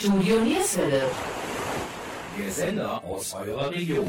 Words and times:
Studio 0.00 0.40
Nierswelle. 0.40 1.02
Der 2.38 2.50
Sender 2.50 3.04
aus 3.04 3.34
eurer 3.34 3.70
Region. 3.70 4.08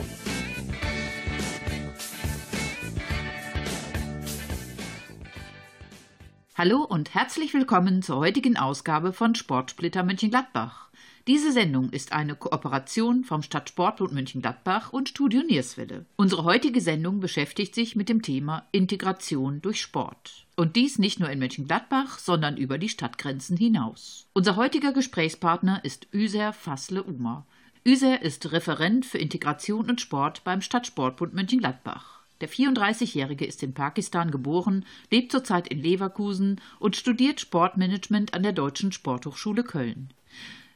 Hallo 6.56 6.86
und 6.86 7.14
herzlich 7.14 7.54
willkommen 7.54 8.02
zur 8.02 8.20
heutigen 8.20 8.56
Ausgabe 8.56 9.12
von 9.12 9.36
Sportsplitter 9.36 10.04
Mönchengladbach. 10.04 10.91
Diese 11.28 11.52
Sendung 11.52 11.92
ist 11.92 12.14
eine 12.14 12.34
Kooperation 12.36 13.24
vom 13.24 13.44
Stadtsportbund 13.44 14.12
Mönchengladbach 14.12 14.92
und 14.92 15.08
Studio 15.08 15.44
Nierswelle. 15.44 16.06
Unsere 16.16 16.44
heutige 16.46 16.82
Sendung 16.82 17.20
beschäftigt 17.20 17.76
sich 17.76 17.96
mit 17.96 18.10
dem 18.10 18.24
Thema 18.24 18.66
Integration 18.72 19.62
durch 19.62 19.80
Sport. 19.82 20.48
Und 20.56 20.76
dies 20.76 20.98
nicht 20.98 21.20
nur 21.20 21.30
in 21.30 21.38
Mönchengladbach, 21.38 22.18
sondern 22.18 22.58
über 22.58 22.80
die 22.80 22.90
Stadtgrenzen 22.90 23.56
hinaus. 23.56 24.26
Unser 24.34 24.56
heutiger 24.56 24.94
Gesprächspartner 24.94 25.86
ist 25.86 26.08
Üser 26.12 26.54
Fassle 26.54 27.04
Uma. 27.04 27.46
Üser 27.86 28.24
ist 28.24 28.52
Referent 28.52 29.06
für 29.06 29.20
Integration 29.20 29.92
und 29.92 30.02
Sport 30.02 30.44
beim 30.44 30.62
Stadtsportbund 30.62 31.36
Mönchengladbach. 31.36 32.22
Der 32.42 32.50
34-Jährige 32.50 33.46
ist 33.46 33.62
in 33.62 33.76
Pakistan 33.76 34.32
geboren, 34.32 34.86
lebt 35.12 35.32
zurzeit 35.32 35.68
in 35.68 35.84
Leverkusen 35.84 36.60
und 36.80 36.96
studiert 36.96 37.40
Sportmanagement 37.40 38.34
an 38.34 38.42
der 38.42 38.54
Deutschen 38.54 38.92
Sporthochschule 38.92 39.64
Köln. 39.64 40.10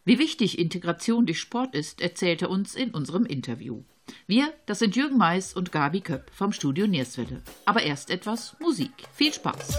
Wie 0.07 0.19
wichtig 0.19 0.59
Integration 0.59 1.25
durch 1.25 1.39
Sport 1.39 1.73
ist, 1.73 1.99
erzählt 1.99 2.43
er 2.43 2.51
uns 2.51 2.75
in 2.75 2.91
unserem 2.91 3.25
Interview. 3.25 3.81
Wir, 4.27 4.53
das 4.67 4.77
sind 4.77 4.95
Jürgen 4.95 5.17
Mais 5.17 5.55
und 5.55 5.71
Gabi 5.71 6.01
Köpp 6.01 6.29
vom 6.31 6.53
Studio 6.53 6.85
Nierswelle. 6.85 7.41
Aber 7.65 7.81
erst 7.81 8.11
etwas 8.11 8.55
Musik. 8.59 8.91
Viel 9.13 9.33
Spaß! 9.33 9.75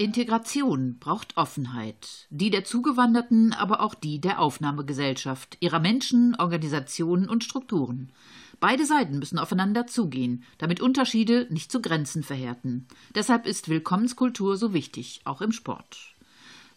Integration 0.00 0.96
braucht 1.00 1.36
Offenheit, 1.36 2.28
die 2.30 2.50
der 2.50 2.62
Zugewanderten, 2.62 3.52
aber 3.52 3.80
auch 3.80 3.96
die 3.96 4.20
der 4.20 4.38
Aufnahmegesellschaft, 4.38 5.56
ihrer 5.58 5.80
Menschen, 5.80 6.36
Organisationen 6.36 7.28
und 7.28 7.42
Strukturen. 7.42 8.12
Beide 8.60 8.86
Seiten 8.86 9.18
müssen 9.18 9.40
aufeinander 9.40 9.88
zugehen, 9.88 10.44
damit 10.56 10.80
Unterschiede 10.80 11.48
nicht 11.50 11.72
zu 11.72 11.82
Grenzen 11.82 12.22
verhärten. 12.22 12.86
Deshalb 13.16 13.44
ist 13.44 13.68
Willkommenskultur 13.68 14.56
so 14.56 14.72
wichtig, 14.72 15.20
auch 15.24 15.40
im 15.40 15.50
Sport. 15.50 16.14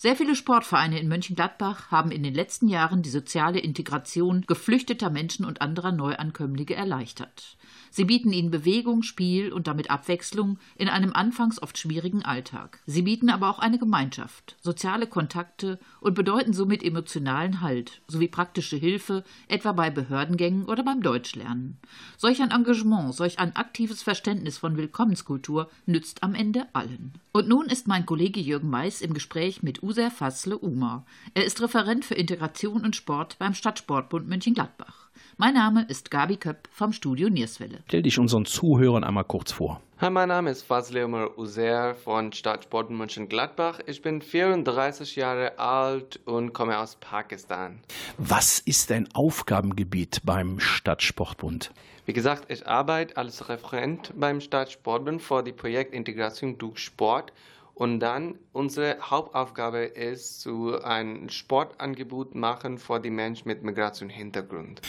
Sehr 0.01 0.16
viele 0.16 0.35
Sportvereine 0.35 1.00
in 1.00 1.07
Mönchengladbach 1.07 1.91
haben 1.91 2.09
in 2.09 2.23
den 2.23 2.34
letzten 2.34 2.67
Jahren 2.67 3.03
die 3.03 3.12
soziale 3.12 3.59
Integration 3.59 4.41
geflüchteter 4.47 5.12
Menschen 5.12 5.45
und 5.45 5.62
anderer 5.62 5.91
Neuankömmlinge 5.91 6.73
erleichtert. 6.73 7.56
Sie 7.94 8.06
bieten 8.06 8.31
ihnen 8.31 8.51
Bewegung, 8.51 9.03
Spiel 9.03 9.51
und 9.51 9.67
damit 9.67 9.91
Abwechslung 9.91 10.57
in 10.75 10.88
einem 10.88 11.11
anfangs 11.13 11.61
oft 11.61 11.78
schwierigen 11.78 12.23
Alltag. 12.23 12.79
Sie 12.85 13.01
bieten 13.01 13.29
aber 13.29 13.50
auch 13.50 13.59
eine 13.59 13.78
Gemeinschaft, 13.78 14.56
soziale 14.61 15.07
Kontakte 15.07 15.78
und 16.00 16.16
bedeuten 16.16 16.53
somit 16.53 16.84
emotionalen 16.84 17.59
Halt 17.59 18.01
sowie 18.07 18.29
praktische 18.29 18.78
Hilfe, 18.78 19.25
etwa 19.50 19.73
bei 19.73 19.90
Behördengängen 19.90 20.66
oder 20.66 20.84
beim 20.84 21.03
Deutschlernen. 21.03 21.78
Solch 22.17 22.41
ein 22.41 22.51
Engagement, 22.51 23.13
solch 23.13 23.40
ein 23.40 23.56
aktives 23.57 24.01
Verständnis 24.01 24.57
von 24.57 24.78
Willkommenskultur 24.78 25.69
nützt 25.85 26.23
am 26.23 26.34
Ende 26.34 26.67
allen. 26.73 27.13
Und 27.34 27.50
nun 27.50 27.67
ist 27.67 27.88
mein 27.88 28.06
Kollege 28.06 28.40
Jürgen 28.40 28.69
Mais 28.69 29.01
im 29.01 29.13
Gespräch 29.13 29.63
mit 29.63 29.84
User 29.91 30.09
Fassle 30.09 30.57
Uma. 30.57 31.06
Er 31.34 31.44
ist 31.44 31.62
Referent 31.62 32.06
für 32.06 32.13
Integration 32.13 32.85
und 32.85 32.96
Sport 32.96 33.38
beim 33.40 33.53
Stadtsportbund 33.53 34.25
Mönchengladbach. 34.25 35.09
Mein 35.35 35.53
Name 35.53 35.85
ist 35.90 36.09
Gabi 36.09 36.38
Köpp 36.38 36.69
vom 36.72 36.94
Studio 36.94 37.28
Nierswelle. 37.28 37.79
Stell 37.90 38.02
dich 38.02 38.18
unseren 38.18 38.46
Zuhörern 38.46 39.03
einmal 39.03 39.25
kurz 39.25 39.52
vor. 39.52 39.81
Hi, 40.00 40.09
mein 40.09 40.29
Name 40.29 40.50
ist 40.50 40.63
Fazle 40.63 41.06
Umar 41.06 41.38
Uzer 41.38 41.96
von 41.96 42.31
Stadtsport 42.31 42.90
Mönchengladbach. 42.90 43.81
Ich 43.85 44.02
bin 44.02 44.22
34 44.22 45.18
Jahre 45.18 45.59
alt 45.59 46.22
und 46.23 46.53
komme 46.53 46.79
aus 46.79 46.96
Pakistan. 46.96 47.81
Was 48.18 48.59
ist 48.59 48.91
dein 48.91 49.09
Aufgabengebiet 49.13 50.22
beim 50.23 50.62
Stadtsportbund? 50.62 51.73
Wie 52.06 52.13
gesagt, 52.13 52.50
ich 52.50 52.66
arbeite 52.66 53.18
als 53.18 53.50
Referent 53.50 54.13
beim 54.16 54.40
Stadtsportbund 54.40 55.22
für 55.22 55.44
die 55.44 55.52
Projektintegration 55.52 56.58
durch 56.58 56.79
Sport 56.79 57.34
und 57.81 58.00
dann 58.00 58.35
unsere 58.53 58.97
Hauptaufgabe 59.01 59.79
ist, 59.79 60.41
zu 60.41 60.81
ein 60.84 61.29
Sportangebot 61.29 62.35
machen 62.35 62.78
für 62.78 63.00
die 63.00 63.09
Menschen 63.09 63.47
mit 63.47 63.64
Migrationshintergrund. 63.64 64.81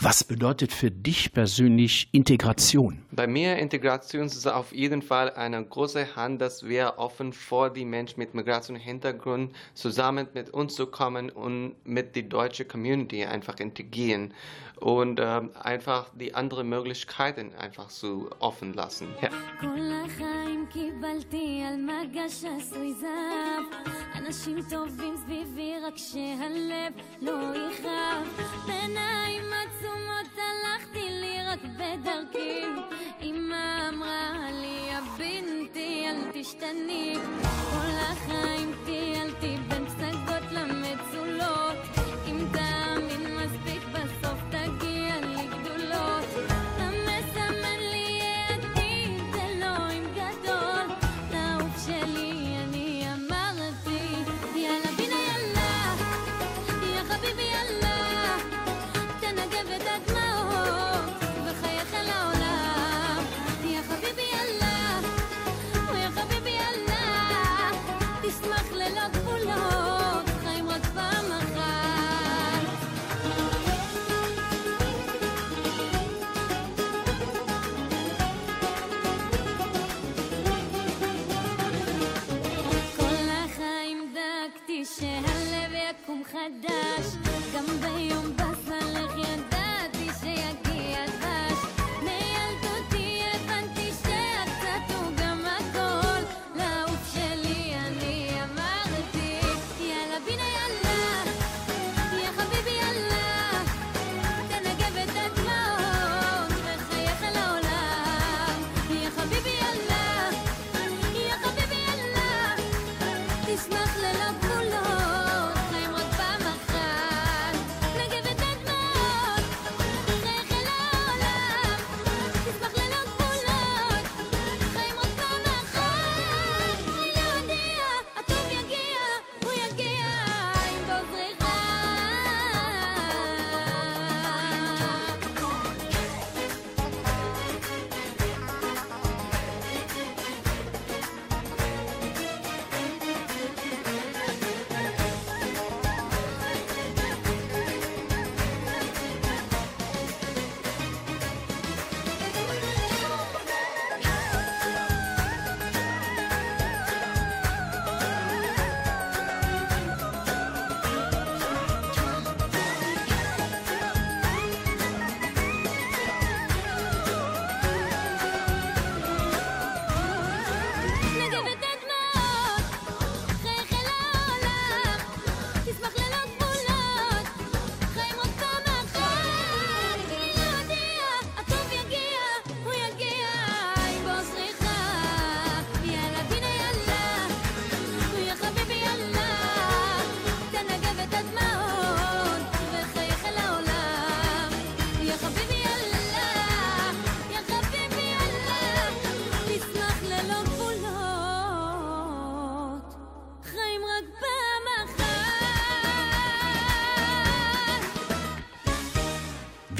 Was 0.00 0.22
bedeutet 0.22 0.72
für 0.72 0.90
dich 0.90 1.32
persönlich 1.32 2.08
Integration? 2.12 3.02
Bei 3.10 3.26
mir 3.26 3.58
Integration 3.58 4.26
ist 4.26 4.46
auf 4.46 4.72
jeden 4.72 5.02
Fall 5.02 5.30
eine 5.30 5.64
große 5.64 6.14
Hand, 6.14 6.40
dass 6.40 6.66
wir 6.66 6.94
offen 6.98 7.32
vor 7.32 7.70
die 7.70 7.84
Menschen 7.84 8.20
mit 8.20 8.34
Migrationshintergrund 8.34 9.54
zusammen 9.74 10.28
mit 10.34 10.50
uns 10.50 10.74
zu 10.74 10.86
kommen 10.86 11.30
und 11.30 11.74
mit 11.84 12.14
die 12.14 12.28
deutsche 12.28 12.64
Community 12.64 13.24
einfach 13.24 13.58
integrieren 13.58 14.32
und 14.80 15.18
äh, 15.18 15.40
einfach 15.60 16.10
die 16.14 16.34
anderen 16.34 16.68
Möglichkeiten 16.68 17.52
einfach 17.54 17.88
zu 17.88 18.30
offen 18.38 18.74
lassen. 18.74 19.08
Ja. 19.20 19.30
זהב 23.08 23.64
אנשים 24.14 24.58
טובים 24.70 25.16
סביבי 25.16 25.74
רק 25.86 25.96
שהלב 25.96 26.92
לא 27.22 27.32
יכאב. 27.56 28.46
בעיניים 28.66 29.42
עצומות 29.52 30.38
הלכתי 30.38 31.08
לי 31.10 31.38
רק 31.46 31.58
בדרכי. 31.62 32.62
אמא 33.22 33.88
אמרה 33.88 34.50
לי 34.52 34.90
הבינתי 34.92 36.06
אל 36.08 36.20
תשתני. 36.32 37.14
כל 37.42 37.96
החיים 37.98 38.72
טיילתי 38.84 39.56
בין 39.56 39.62
פסגות 39.62 39.67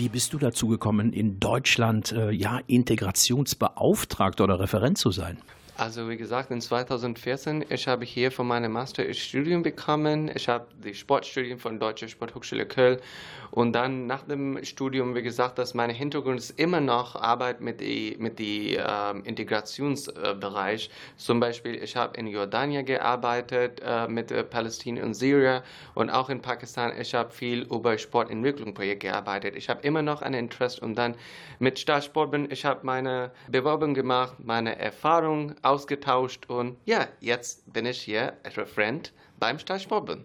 Wie 0.09 0.13
bist 0.13 0.33
du 0.33 0.39
dazu 0.39 0.69
gekommen, 0.69 1.13
in 1.13 1.39
Deutschland 1.39 2.13
äh, 2.13 2.31
ja 2.31 2.63
Integrationsbeauftragter 2.67 4.45
oder 4.45 4.59
Referent 4.59 4.97
zu 4.97 5.11
sein? 5.11 5.37
Also 5.77 6.09
wie 6.09 6.17
gesagt, 6.17 6.51
in 6.51 6.63
2014, 6.63 7.67
ich 7.69 7.87
habe 7.87 8.07
hier 8.07 8.33
von 8.33 8.47
meinem 8.47 8.73
Masterstudium 8.73 9.63
bekommen. 9.63 10.31
Ich 10.35 10.49
habe 10.49 10.67
die 10.83 10.95
Sportstudien 10.95 11.59
von 11.59 11.79
Deutscher 11.79 12.09
Sporthochschule 12.09 12.65
Köln 12.65 13.01
und 13.51 13.73
dann 13.73 14.07
nach 14.07 14.23
dem 14.23 14.65
Studium, 14.65 15.15
wie 15.15 15.23
gesagt, 15.23 15.59
dass 15.59 15.75
mein 15.75 15.91
Hintergrund 15.91 16.39
ist 16.39 16.59
immer 16.59 16.81
noch 16.81 17.17
Arbeit 17.17 17.61
mit 17.61 17.81
die 17.81 18.17
mit 18.19 18.39
die 18.39 18.77
ähm, 18.77 19.25
Integrationsbereich. 19.25 20.91
Zum 21.17 21.41
Beispiel, 21.41 21.83
ich 21.83 21.97
habe 21.97 22.17
in 22.17 22.27
Jordanien 22.27 22.85
gearbeitet 22.85 23.81
äh, 23.85 24.07
mit 24.07 24.31
äh, 24.31 24.45
Palästina 24.45 25.03
und 25.03 25.15
Syrien 25.15 25.63
und 25.95 26.11
auch 26.11 26.29
in 26.29 26.41
Pakistan. 26.41 26.93
Ich 27.01 27.15
habe 27.15 27.31
viel 27.31 27.63
über 27.63 27.99
Sportentwicklungsprojekte 27.99 29.09
gearbeitet. 29.09 29.57
Ich 29.57 29.69
habe 29.69 29.81
immer 29.83 30.03
noch 30.03 30.23
ein 30.23 30.35
Interesse 30.35 30.81
und 30.81 30.97
dann 30.97 31.15
mit 31.59 31.79
Staatssportbund, 31.79 32.53
ich 32.53 32.65
habe 32.65 32.81
meine 32.85 33.31
Bewerbung 33.49 33.95
gemacht, 33.95 34.35
meine 34.39 34.79
Erfahrung 34.79 35.55
ausgetauscht 35.63 36.47
und 36.49 36.77
ja, 36.85 37.09
jetzt 37.21 37.73
bin 37.73 37.87
ich 37.87 38.01
hier 38.01 38.35
Referent 38.57 39.13
beim 39.39 39.59
Staatssportbund. 39.59 40.25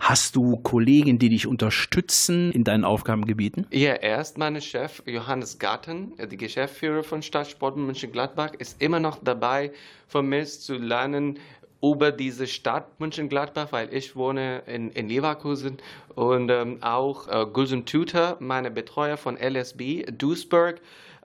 Hast 0.00 0.36
du 0.36 0.56
Kollegen, 0.56 1.18
die 1.18 1.28
dich 1.28 1.46
unterstützen 1.46 2.52
in 2.52 2.64
deinen 2.64 2.84
Aufgabengebieten? 2.84 3.66
Ja, 3.70 3.94
erst 3.94 4.38
mein 4.38 4.60
Chef 4.60 5.02
Johannes 5.06 5.58
Garten, 5.58 6.12
die 6.30 6.36
Geschäftsführer 6.36 7.02
von 7.02 7.22
Staatssportbund 7.22 7.86
München-Gladbach, 7.86 8.52
ist 8.58 8.80
immer 8.82 9.00
noch 9.00 9.18
dabei, 9.22 9.72
von 10.06 10.28
mir 10.28 10.44
zu 10.44 10.74
lernen, 10.74 11.38
über 11.82 12.12
diese 12.12 12.46
Stadt 12.46 13.00
München-Gladbach, 13.00 13.68
weil 13.70 13.92
ich 13.94 14.14
wohne 14.14 14.62
in, 14.66 14.90
in 14.90 15.08
Leverkusen 15.08 15.78
und 16.14 16.50
ähm, 16.50 16.82
auch 16.82 17.28
äh, 17.28 17.46
Gulsum 17.46 17.86
Tutor, 17.86 18.36
meine 18.40 18.70
Betreuer 18.70 19.16
von 19.16 19.36
LSB 19.36 20.04
Duisburg, 20.12 20.80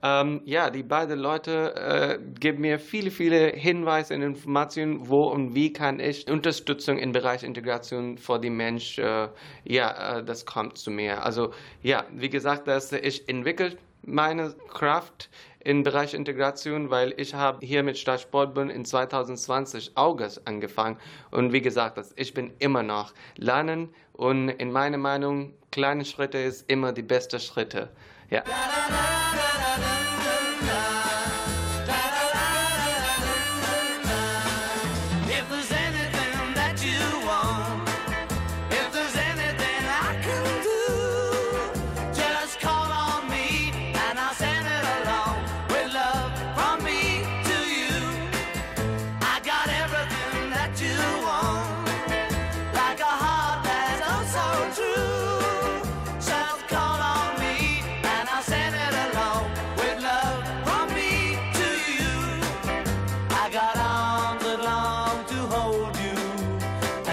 ähm, 0.06 0.40
ja, 0.44 0.70
die 0.70 0.82
beiden 0.82 1.18
Leute 1.18 1.74
äh, 1.74 2.18
geben 2.38 2.60
mir 2.60 2.78
viele, 2.78 3.10
viele 3.10 3.48
Hinweise 3.48 4.14
und 4.14 4.22
Informationen, 4.22 5.08
wo 5.08 5.24
und 5.24 5.54
wie 5.54 5.72
kann 5.72 5.98
ich 6.00 6.30
Unterstützung 6.30 6.98
im 6.98 7.12
Bereich 7.12 7.42
Integration 7.42 8.16
für 8.18 8.38
die 8.38 8.50
Mensch, 8.50 8.98
äh, 8.98 9.28
ja, 9.64 10.18
äh, 10.18 10.24
das 10.24 10.46
kommt 10.46 10.78
zu 10.78 10.90
mir. 10.90 11.24
Also 11.24 11.52
ja, 11.82 12.04
wie 12.12 12.30
gesagt, 12.30 12.68
dass 12.68 12.92
ich 12.92 13.28
entwickelt 13.28 13.78
meine 14.02 14.54
Kraft 14.68 15.28
im 15.60 15.82
Bereich 15.82 16.14
Integration, 16.14 16.90
weil 16.90 17.12
ich 17.16 17.34
habe 17.34 17.66
hier 17.66 17.82
mit 17.82 17.98
Stadtsportbund 17.98 18.70
in 18.70 18.84
2020 18.84 19.92
August 19.96 20.46
angefangen 20.46 20.98
und 21.32 21.52
wie 21.52 21.62
gesagt, 21.62 21.98
ich 22.14 22.32
bin 22.32 22.52
immer 22.60 22.84
noch 22.84 23.12
lernen 23.36 23.88
und 24.12 24.50
in 24.50 24.70
meiner 24.70 24.98
Meinung 24.98 25.54
kleine 25.72 26.04
Schritte 26.04 26.38
ist 26.38 26.70
immer 26.70 26.92
die 26.92 27.02
beste 27.02 27.40
Schritte. 27.40 27.88
Ja. 28.30 28.42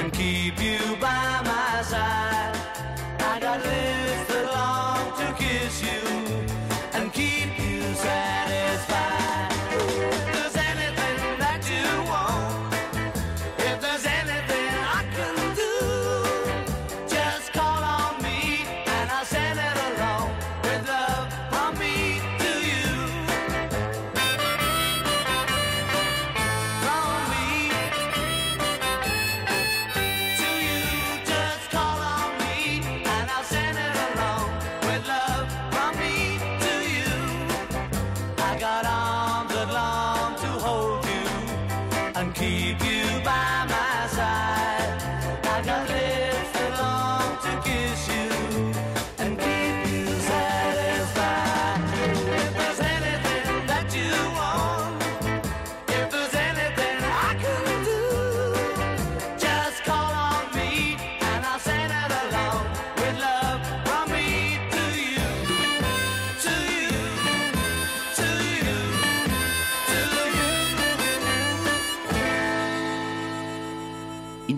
and 0.03 0.12
keep 0.12 0.62
you 0.62 0.79
by 1.00 1.41
my 1.45 1.81
side. 1.81 2.55
I 3.19 3.39
got 3.39 3.60
lips 3.62 4.27
that 4.33 4.45
long 4.53 5.17
to 5.19 5.33
kiss 5.41 5.81
you. 5.81 6.23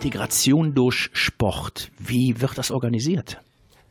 Integration 0.06 0.76
durch 0.76 1.10
Sport. 1.14 1.90
Wie 1.98 2.40
wird 2.40 2.60
das 2.60 2.70
organisiert? 2.70 3.42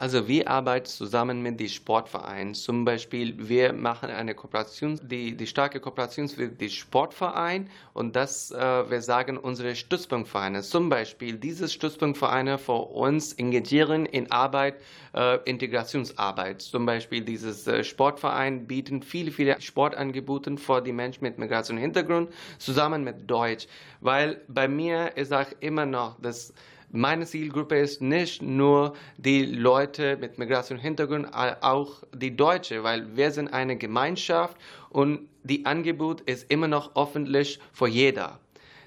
Also 0.04 0.28
wir 0.28 0.50
arbeiten 0.50 0.84
zusammen 0.84 1.40
mit 1.40 1.58
den 1.58 1.70
Sportvereinen. 1.70 2.52
Zum 2.52 2.84
Beispiel, 2.84 3.48
wir 3.48 3.72
machen 3.72 4.10
eine 4.10 4.34
Kooperation, 4.34 5.00
die, 5.02 5.34
die 5.34 5.46
starke 5.46 5.80
Kooperation 5.80 6.28
mit 6.36 6.60
dem 6.60 6.68
Sportverein 6.68 7.70
und 7.94 8.14
das, 8.14 8.50
äh, 8.50 8.90
wir 8.90 9.00
sagen, 9.00 9.38
unsere 9.38 9.74
Stützpunktvereine. 9.74 10.60
Zum 10.60 10.90
Beispiel, 10.90 11.38
diese 11.38 11.70
Stützpunktvereine 11.70 12.58
für 12.58 12.82
uns 12.92 13.32
engagieren 13.32 14.04
in 14.04 14.30
Arbeit, 14.30 14.74
äh, 15.14 15.38
Integrationsarbeit. 15.46 16.60
Zum 16.60 16.84
Beispiel, 16.84 17.22
dieses 17.22 17.66
äh, 17.66 17.82
Sportverein 17.82 18.66
bieten 18.66 19.02
viele, 19.02 19.30
viele 19.30 19.58
Sportangebote 19.58 20.58
für 20.58 20.82
die 20.82 20.92
Menschen 20.92 21.24
mit 21.24 21.38
Migrationshintergrund 21.38 22.28
zusammen 22.58 23.04
mit 23.04 23.30
Deutsch. 23.30 23.68
Weil 24.02 24.42
bei 24.48 24.68
mir 24.68 25.16
ist 25.16 25.32
auch 25.32 25.48
immer 25.60 25.86
noch 25.86 26.20
das 26.20 26.52
meine 26.94 27.26
Zielgruppe 27.26 27.76
ist 27.76 28.00
nicht 28.00 28.40
nur 28.40 28.94
die 29.16 29.44
Leute 29.44 30.16
mit 30.16 30.38
Migrationshintergrund, 30.38 31.28
auch 31.34 32.04
die 32.14 32.36
Deutsche, 32.36 32.84
weil 32.84 33.16
wir 33.16 33.32
sind 33.32 33.52
eine 33.52 33.76
Gemeinschaft 33.76 34.56
und 34.90 35.28
die 35.42 35.66
Angebot 35.66 36.20
ist 36.22 36.50
immer 36.50 36.68
noch 36.68 36.94
öffentlich 36.94 37.58
für 37.72 37.88
jeder. 37.88 38.38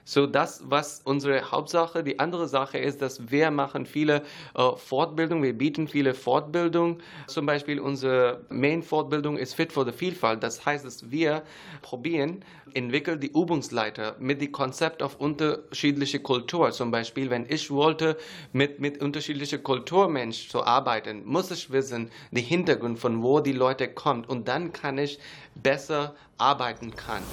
So 0.09 0.25
das, 0.25 0.63
was 0.65 1.01
unsere 1.03 1.51
Hauptsache, 1.51 2.01
die 2.01 2.17
andere 2.17 2.47
Sache 2.47 2.77
ist, 2.77 3.01
dass 3.01 3.29
wir 3.29 3.51
machen 3.51 3.85
viele 3.85 4.23
äh, 4.55 4.71
Fortbildungen, 4.77 5.43
wir 5.43 5.57
bieten 5.57 5.89
viele 5.89 6.13
Fortbildungen. 6.13 7.03
Zum 7.27 7.45
Beispiel 7.45 7.77
unsere 7.81 8.39
Main-Fortbildung 8.47 9.37
ist 9.37 9.53
Fit 9.53 9.73
for 9.73 9.83
the 9.83 9.91
Vielfalt. 9.91 10.41
Das 10.41 10.65
heißt, 10.65 10.85
dass 10.85 11.11
wir 11.11 11.43
probieren, 11.81 12.45
entwickeln 12.73 13.19
die 13.19 13.33
Übungsleiter 13.33 14.15
mit 14.17 14.39
dem 14.39 14.53
Konzept 14.53 15.03
auf 15.03 15.19
unterschiedliche 15.19 16.21
Kultur. 16.21 16.71
Zum 16.71 16.89
Beispiel, 16.89 17.29
wenn 17.29 17.45
ich 17.49 17.69
wollte, 17.69 18.15
mit, 18.53 18.79
mit 18.79 19.01
unterschiedlichen 19.01 19.61
Kulturmenschen 19.61 20.49
zu 20.49 20.63
arbeiten, 20.63 21.25
muss 21.25 21.51
ich 21.51 21.69
wissen, 21.69 22.11
den 22.31 22.45
Hintergrund 22.45 22.97
von 22.97 23.21
wo 23.23 23.41
die 23.41 23.51
Leute 23.51 23.89
kommen 23.89 24.23
und 24.23 24.47
dann 24.47 24.71
kann 24.71 24.99
ich 24.99 25.19
besser 25.55 26.15
arbeiten 26.37 26.95
kann. 26.95 27.23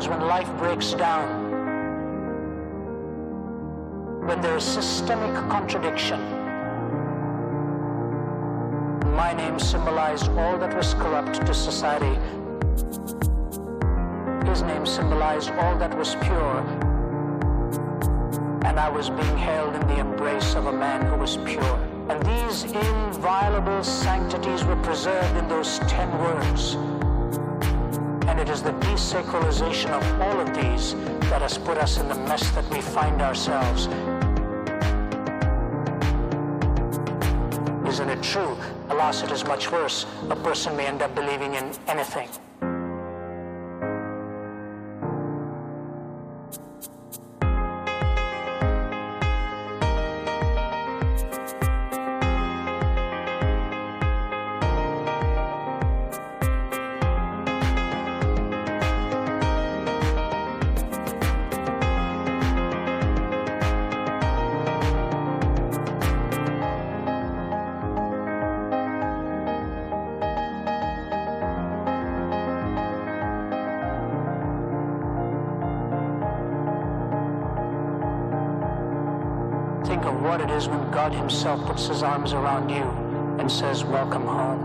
Happens 0.00 0.08
when 0.08 0.28
life 0.28 0.48
breaks 0.58 0.92
down? 0.92 1.50
When 4.26 4.40
there 4.40 4.56
is 4.56 4.64
systemic 4.64 5.34
contradiction? 5.50 6.20
My 9.14 9.32
name 9.32 9.58
symbolized 9.58 10.28
all 10.30 10.58
that 10.58 10.74
was 10.76 10.94
corrupt 10.94 11.46
to 11.46 11.54
society. 11.54 12.18
His 14.48 14.62
name 14.62 14.86
symbolized 14.86 15.50
all 15.50 15.76
that 15.78 15.96
was 15.96 16.14
pure. 16.16 16.60
And 18.64 18.78
I 18.78 18.88
was 18.88 19.10
being 19.10 19.38
held 19.38 19.74
in 19.74 19.86
the 19.88 19.98
embrace 19.98 20.54
of 20.54 20.66
a 20.66 20.72
man 20.72 21.04
who 21.06 21.16
was 21.16 21.36
pure. 21.38 21.76
And 22.08 22.22
these 22.22 22.64
inviolable 22.64 23.82
sanctities 23.84 24.64
were 24.64 24.80
preserved 24.82 25.36
in 25.36 25.48
those 25.48 25.78
ten 25.80 26.08
words. 26.18 26.76
It 28.40 28.48
is 28.48 28.62
the 28.62 28.72
desacralization 28.72 29.90
of 29.90 30.20
all 30.22 30.40
of 30.40 30.46
these 30.54 30.94
that 31.28 31.42
has 31.42 31.58
put 31.58 31.76
us 31.76 31.98
in 31.98 32.08
the 32.08 32.14
mess 32.14 32.50
that 32.52 32.66
we 32.70 32.80
find 32.80 33.20
ourselves. 33.20 33.86
Isn't 37.86 38.08
it 38.08 38.22
true? 38.22 38.56
Alas, 38.88 39.22
it 39.22 39.30
is 39.30 39.44
much 39.44 39.70
worse. 39.70 40.06
A 40.30 40.36
person 40.36 40.74
may 40.74 40.86
end 40.86 41.02
up 41.02 41.14
believing 41.14 41.54
in 41.54 41.70
anything. 41.86 42.30
God 81.00 81.14
Himself 81.14 81.64
puts 81.64 81.86
His 81.86 82.02
arms 82.02 82.34
around 82.34 82.68
you 82.68 82.84
and 83.40 83.50
says, 83.50 83.84
Welcome 83.84 84.26
home. 84.26 84.59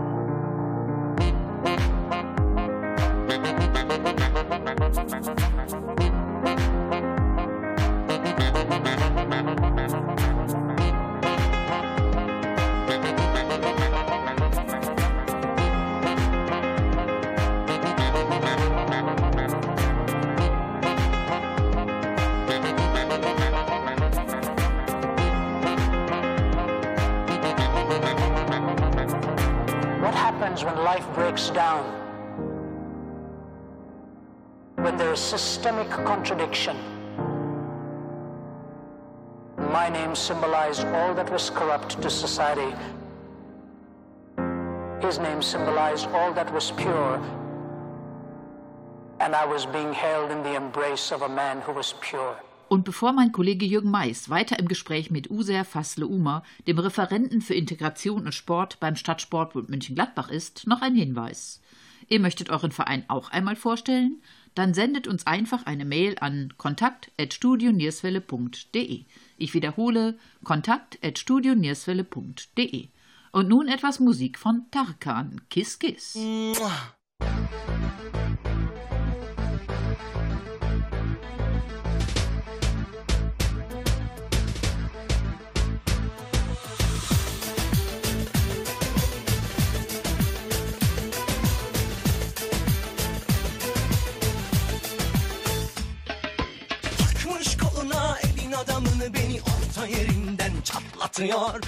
Symbolized 40.26 40.84
all 40.86 41.14
that 41.14 41.30
was 41.30 41.50
corrupt 41.50 42.02
to 42.02 42.10
society. 42.10 42.74
His 45.00 45.18
name 45.20 45.40
symbolized 45.40 46.08
all 46.08 46.32
that 46.34 46.52
was 46.52 46.72
pure. 46.72 47.20
And 49.20 49.34
I 49.36 49.46
was 49.46 49.66
being 49.66 49.92
held 49.92 50.32
in 50.32 50.42
the 50.42 50.56
embrace 50.56 51.12
of 51.12 51.22
a 51.22 51.28
man 51.28 51.60
who 51.60 51.72
was 51.72 51.94
pure. 52.00 52.36
Und 52.68 52.84
bevor 52.84 53.12
mein 53.12 53.30
Kollege 53.30 53.64
Jürgen 53.64 53.92
Mais 53.92 54.28
weiter 54.28 54.58
im 54.58 54.66
Gespräch 54.66 55.12
mit 55.12 55.30
User 55.30 55.64
Fassle 55.64 56.08
Uma, 56.08 56.42
dem 56.66 56.80
Referenten 56.80 57.40
für 57.40 57.54
Integration 57.54 58.24
und 58.26 58.34
Sport 58.34 58.80
beim 58.80 58.96
Stadtsportbund 58.96 59.68
München-Gladbach 59.68 60.30
ist, 60.30 60.66
noch 60.66 60.82
ein 60.82 60.96
Hinweis. 60.96 61.60
Ihr 62.08 62.18
möchtet 62.18 62.50
euren 62.50 62.72
Verein 62.72 63.04
auch 63.06 63.30
einmal 63.30 63.54
vorstellen? 63.54 64.20
Dann 64.56 64.74
sendet 64.74 65.06
uns 65.06 65.24
einfach 65.26 65.66
eine 65.66 65.84
Mail 65.84 66.16
an 66.18 66.54
kontakt.studionierswelle.de. 66.56 69.04
Ich 69.36 69.54
wiederhole, 69.54 70.18
kontakt.studionierswelle.de. 70.42 72.88
Und 73.32 73.48
nun 73.48 73.68
etwas 73.68 74.00
Musik 74.00 74.38
von 74.38 74.64
Tarkan. 74.70 75.42
Kiss, 75.50 75.78
Kiss. 75.78 76.14
Takmış 76.14 76.95
yerinden 99.86 100.52
çatlatıyor. 100.64 101.60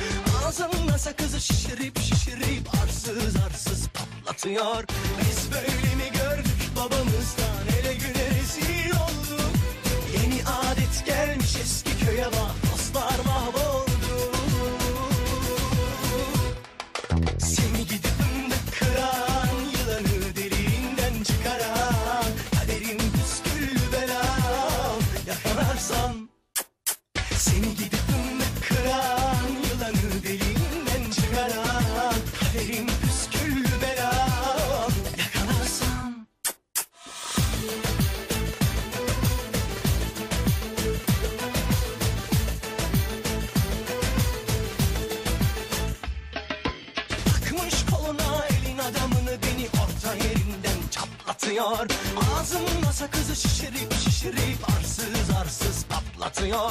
Ağzımda 0.46 0.98
sakızı 0.98 1.40
şişirip 1.40 1.98
şişirip 2.00 2.68
arsız 2.82 3.36
arsız 3.46 3.88
patlatıyor. 3.88 4.84
Biz 5.20 5.52
böyle 5.52 5.94
mi 5.96 6.12
gördük 6.12 6.60
babamızdan 6.76 7.66
ele 7.80 7.94
güne 7.94 8.26
rezil 8.40 8.90
olduk? 8.90 9.50
Yeni 10.14 10.42
adet 10.44 11.06
gelmiş 11.06 11.56
eski 11.62 12.06
köye 12.06 12.26
bak 12.26 12.72
dostlar 12.72 13.18
mahvoldu 13.26 13.67
patlatıyor 51.68 51.88
Ağzında 52.34 52.92
sakızı 52.92 53.36
şişirip 53.36 53.92
şişirip 54.04 54.70
arsız 54.78 55.30
arsız 55.40 55.84
patlatıyor 55.88 56.70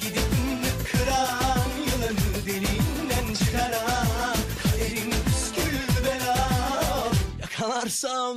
gidip 0.00 0.92
kıran 0.92 1.70
Yılanı 1.86 2.46
deliğinden 2.46 3.34
çıkaran 3.34 4.36
Kaderim 4.62 5.10
püskül 5.24 6.04
belam 6.04 7.12
Yakalarsam 7.40 8.36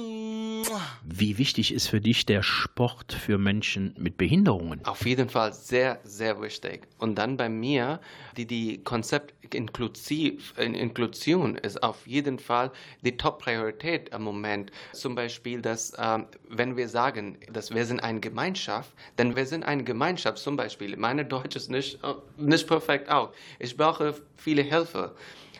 Wie 1.17 1.37
wichtig 1.37 1.73
ist 1.73 1.87
für 1.87 2.01
dich 2.01 2.25
der 2.25 2.43
Sport 2.43 3.13
für 3.13 3.37
Menschen 3.37 3.95
mit 3.97 4.17
Behinderungen? 4.17 4.83
Auf 4.83 5.05
jeden 5.05 5.29
Fall 5.29 5.53
sehr, 5.53 6.01
sehr 6.03 6.41
wichtig. 6.41 6.81
Und 6.97 7.15
dann 7.15 7.37
bei 7.37 7.47
mir, 7.47 8.01
die, 8.35 8.45
die 8.45 8.83
Konzept 8.83 9.33
Inklusiv, 9.53 10.53
Inklusion 10.57 11.55
ist 11.55 11.81
auf 11.81 12.05
jeden 12.05 12.37
Fall 12.37 12.69
die 13.01 13.15
Top-Priorität 13.15 14.09
im 14.09 14.23
Moment. 14.23 14.71
Zum 14.91 15.15
Beispiel, 15.15 15.61
dass 15.61 15.93
ähm, 15.97 16.25
wenn 16.49 16.75
wir 16.75 16.89
sagen, 16.89 17.37
dass 17.49 17.73
wir 17.73 17.85
sind 17.85 18.01
eine 18.01 18.19
Gemeinschaft, 18.19 18.91
denn 19.17 19.37
wir 19.37 19.45
sind 19.45 19.63
eine 19.63 19.85
Gemeinschaft. 19.85 20.39
Zum 20.39 20.57
Beispiel, 20.57 20.97
meine 20.97 21.23
Deutsch 21.23 21.55
ist 21.55 21.69
nicht, 21.69 22.03
äh, 22.03 22.13
nicht 22.35 22.67
perfekt 22.67 23.09
auch. 23.09 23.31
Ich 23.59 23.77
brauche 23.77 24.15
viele 24.35 24.63
Hilfe. 24.63 25.15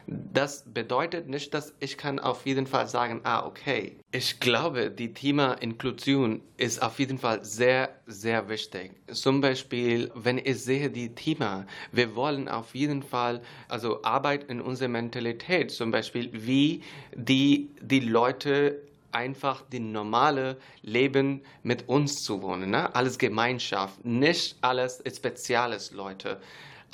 Das 0.08 0.64
bedeutet 0.72 1.28
nicht, 1.28 1.54
dass 1.54 1.74
ich 1.80 1.98
kann 1.98 2.20
auf 2.20 2.46
jeden 2.46 2.68
Fall 2.68 2.88
sagen, 2.88 3.22
ah, 3.24 3.46
okay. 3.46 3.96
Ich 4.12 4.40
glaube, 4.40 4.92
die 4.92 5.14
Thema 5.14 5.54
Inklusion 5.54 6.42
ist 6.58 6.82
auf 6.82 7.00
jeden 7.00 7.18
Fall 7.18 7.44
sehr, 7.44 7.90
sehr 8.06 8.48
wichtig. 8.48 8.92
Zum 9.12 9.42
Beispiel, 9.42 10.12
wenn 10.14 10.38
ich 10.38 10.64
sehe 10.64 10.92
die 10.92 11.16
Thema, 11.16 11.66
wir 11.92 12.16
wollen 12.16 12.48
auf 12.48 12.76
jeden 12.76 13.02
Fall, 13.02 13.42
also 13.68 14.04
Arbeit 14.04 14.44
in 14.46 14.62
unserer 14.62 14.90
Mentalität, 14.90 15.72
zum 15.72 15.90
Beispiel, 15.90 16.30
wie 16.34 16.84
die, 17.16 17.70
die 17.82 18.02
Leute 18.02 18.82
einfach 19.12 19.64
die 19.72 19.80
normale 19.80 20.58
Leben 20.84 21.42
mit 21.64 21.88
uns 21.88 22.22
zu 22.24 22.42
wohnen. 22.42 22.70
Ne? 22.70 22.94
Alles 22.94 23.18
Gemeinschaft, 23.18 24.04
nicht 24.06 24.58
alles 24.62 25.02
Spezielles, 25.16 25.92
Leute. 25.92 26.40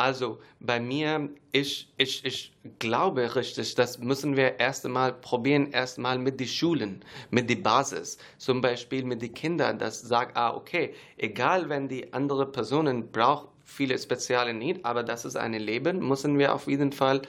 Also 0.02 0.40
bei 0.60 0.80
mir, 0.80 1.30
ich, 1.52 1.94
ich, 1.96 2.26
ich 2.26 2.52
glaube 2.80 3.36
richtig, 3.36 3.76
das 3.76 4.00
müssen 4.00 4.36
wir 4.36 4.60
erst 4.60 4.84
einmal 4.84 5.14
probieren, 5.14 5.72
erstmal 5.72 6.18
mit 6.18 6.40
den 6.40 6.48
Schulen, 6.48 7.06
mit 7.30 7.52
der 7.52 7.58
Basis. 7.58 8.18
Zum 8.40 8.62
Beispiel 8.62 9.04
mit 9.04 9.22
den 9.22 9.32
Kindern, 9.36 9.78
das 9.78 10.02
sagt, 10.02 10.36
ah, 10.36 10.56
okay, 10.56 10.96
egal 11.18 11.70
wenn 11.70 11.88
die 11.88 12.12
andere 12.14 12.48
Personen 12.48 13.12
braucht 13.12 13.50
viele 13.64 13.96
spezielle 14.00 14.56
Need, 14.56 14.84
aber 14.84 15.04
das 15.04 15.24
ist 15.24 15.36
ein 15.36 15.54
Leben, 15.54 16.00
müssen 16.00 16.40
wir 16.40 16.56
auf 16.56 16.66
jeden 16.66 16.92
Fall 16.94 17.22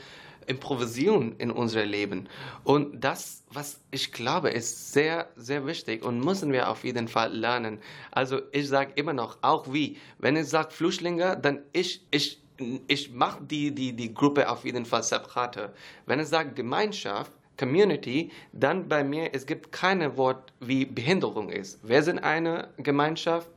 improvisieren 0.46 1.36
in 1.36 1.50
unser 1.50 1.84
Leben. 1.84 2.28
Und 2.64 3.04
das, 3.04 3.44
was 3.50 3.80
ich 3.90 4.12
glaube, 4.12 4.48
ist 4.50 4.92
sehr, 4.92 5.28
sehr 5.36 5.66
wichtig 5.66 6.02
und 6.04 6.24
müssen 6.24 6.52
wir 6.52 6.70
auf 6.70 6.84
jeden 6.84 7.06
Fall 7.06 7.32
lernen. 7.32 7.80
Also 8.10 8.40
ich 8.52 8.68
sage 8.68 8.92
immer 8.96 9.12
noch, 9.12 9.38
auch 9.42 9.72
wie, 9.72 9.98
wenn 10.18 10.36
ich 10.36 10.46
sage 10.46 10.70
Flüchtlinge, 10.70 11.38
dann 11.40 11.60
ich, 11.72 12.06
ich, 12.10 12.41
ich 12.86 13.12
mache 13.12 13.42
die, 13.44 13.74
die, 13.74 13.92
die 13.92 14.12
Gruppe 14.12 14.48
auf 14.48 14.64
jeden 14.64 14.84
Fall 14.84 15.02
separater. 15.02 15.72
Wenn 16.06 16.20
ich 16.20 16.28
sage 16.28 16.52
Gemeinschaft, 16.52 17.32
Community, 17.58 18.30
dann 18.52 18.88
bei 18.88 19.04
mir, 19.04 19.30
es 19.34 19.46
gibt 19.46 19.72
keine 19.72 20.16
Wort 20.16 20.52
wie 20.60 20.84
Behinderung 20.84 21.48
ist. 21.48 21.78
Wir 21.86 22.02
sind 22.02 22.18
eine 22.18 22.68
Gemeinschaft 22.78 23.48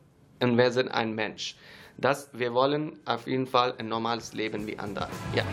und 0.42 0.58
wir 0.58 0.72
sind 0.72 0.90
ein 0.90 1.16
Mensch. 1.16 1.56
Das, 1.98 2.30
wir 2.34 2.54
wollen 2.54 3.00
auf 3.06 3.26
jeden 3.26 3.48
Fall 3.48 3.74
ein 3.78 3.88
normales 3.88 4.34
Leben 4.34 4.68
wie 4.68 4.78
andere. 4.78 5.08
Ja. 5.34 5.44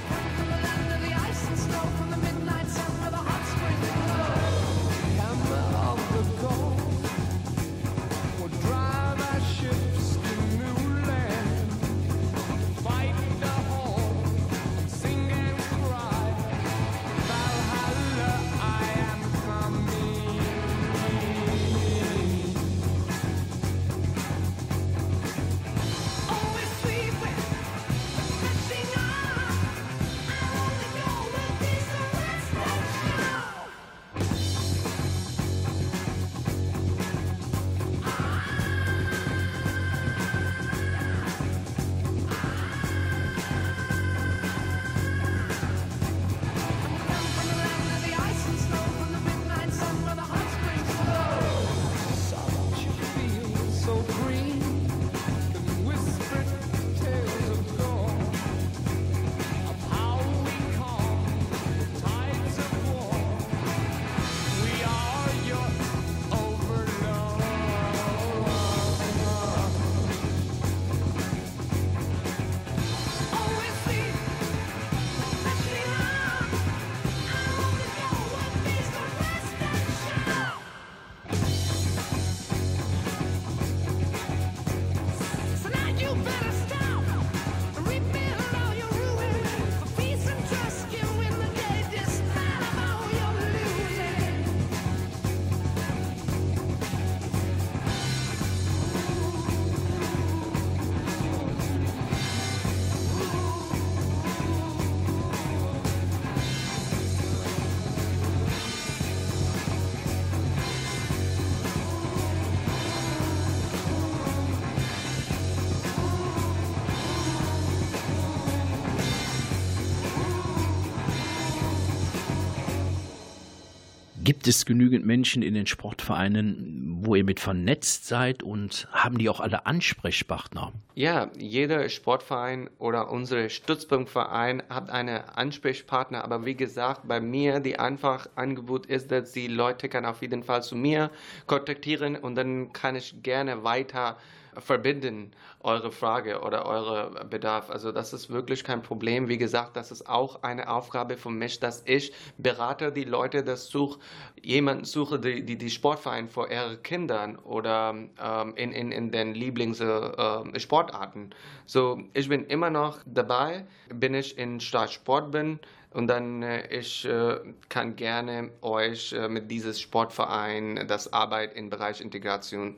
Gibt 124.32 124.48
es 124.48 124.64
genügend 124.64 125.04
Menschen 125.04 125.42
in 125.42 125.52
den 125.52 125.66
Sportvereinen, 125.66 127.00
wo 127.02 127.14
ihr 127.16 127.22
mit 127.22 127.38
vernetzt 127.38 128.06
seid 128.06 128.42
und 128.42 128.88
haben 128.90 129.18
die 129.18 129.28
auch 129.28 129.40
alle 129.40 129.66
Ansprechpartner? 129.66 130.72
Ja, 130.94 131.30
jeder 131.36 131.86
Sportverein 131.90 132.70
oder 132.78 133.10
unsere 133.10 133.50
Stützpunktverein 133.50 134.62
hat 134.70 134.88
einen 134.88 135.20
Ansprechpartner, 135.20 136.24
aber 136.24 136.46
wie 136.46 136.54
gesagt, 136.54 137.06
bei 137.06 137.20
mir 137.20 137.60
die 137.60 137.78
einfach 137.78 138.26
Angebot 138.34 138.86
ist, 138.86 139.10
dass 139.10 139.32
die 139.32 139.48
Leute 139.48 139.90
kann 139.90 140.06
auf 140.06 140.22
jeden 140.22 140.44
Fall 140.44 140.62
zu 140.62 140.76
mir 140.76 141.10
kontaktieren 141.46 142.16
und 142.16 142.34
dann 142.34 142.72
kann 142.72 142.96
ich 142.96 143.22
gerne 143.22 143.64
weiter 143.64 144.16
verbinden, 144.58 145.32
eure 145.60 145.92
Frage 145.92 146.40
oder 146.40 146.66
eure 146.66 147.24
Bedarf. 147.24 147.70
Also 147.70 147.92
das 147.92 148.12
ist 148.12 148.30
wirklich 148.30 148.64
kein 148.64 148.82
Problem. 148.82 149.28
Wie 149.28 149.38
gesagt, 149.38 149.76
das 149.76 149.90
ist 149.90 150.08
auch 150.08 150.42
eine 150.42 150.68
Aufgabe 150.68 151.16
von 151.16 151.36
mich, 151.38 151.60
dass 151.60 151.82
ich 151.86 152.12
berate 152.38 152.92
die 152.92 153.04
Leute, 153.04 153.42
dass 153.42 153.68
such 153.68 153.98
jemanden 154.42 154.84
suche, 154.84 155.18
die 155.18 155.44
die, 155.44 155.56
die 155.56 155.70
Sportverein 155.70 156.28
für 156.28 156.50
ihre 156.50 156.76
Kindern 156.78 157.36
oder 157.36 157.94
ähm, 158.22 158.54
in, 158.56 158.72
in, 158.72 158.92
in 158.92 159.10
den 159.10 159.34
Lieblingssportarten. 159.34 161.30
Äh, 161.30 161.34
so, 161.66 162.02
ich 162.12 162.28
bin 162.28 162.44
immer 162.46 162.70
noch 162.70 162.98
dabei, 163.06 163.66
bin 163.88 164.14
ich 164.14 164.36
in 164.38 164.60
Staatssport 164.60 165.30
bin, 165.30 165.60
und 165.92 166.06
dann 166.06 166.42
äh, 166.42 166.66
ich 166.68 167.04
äh, 167.04 167.38
kann 167.68 167.96
gerne 167.96 168.50
euch 168.62 169.12
äh, 169.12 169.28
mit 169.28 169.50
diesem 169.50 169.74
Sportverein 169.74 170.86
das 170.88 171.12
Arbeit 171.12 171.54
im 171.54 171.68
Bereich 171.68 172.00
Integration 172.00 172.76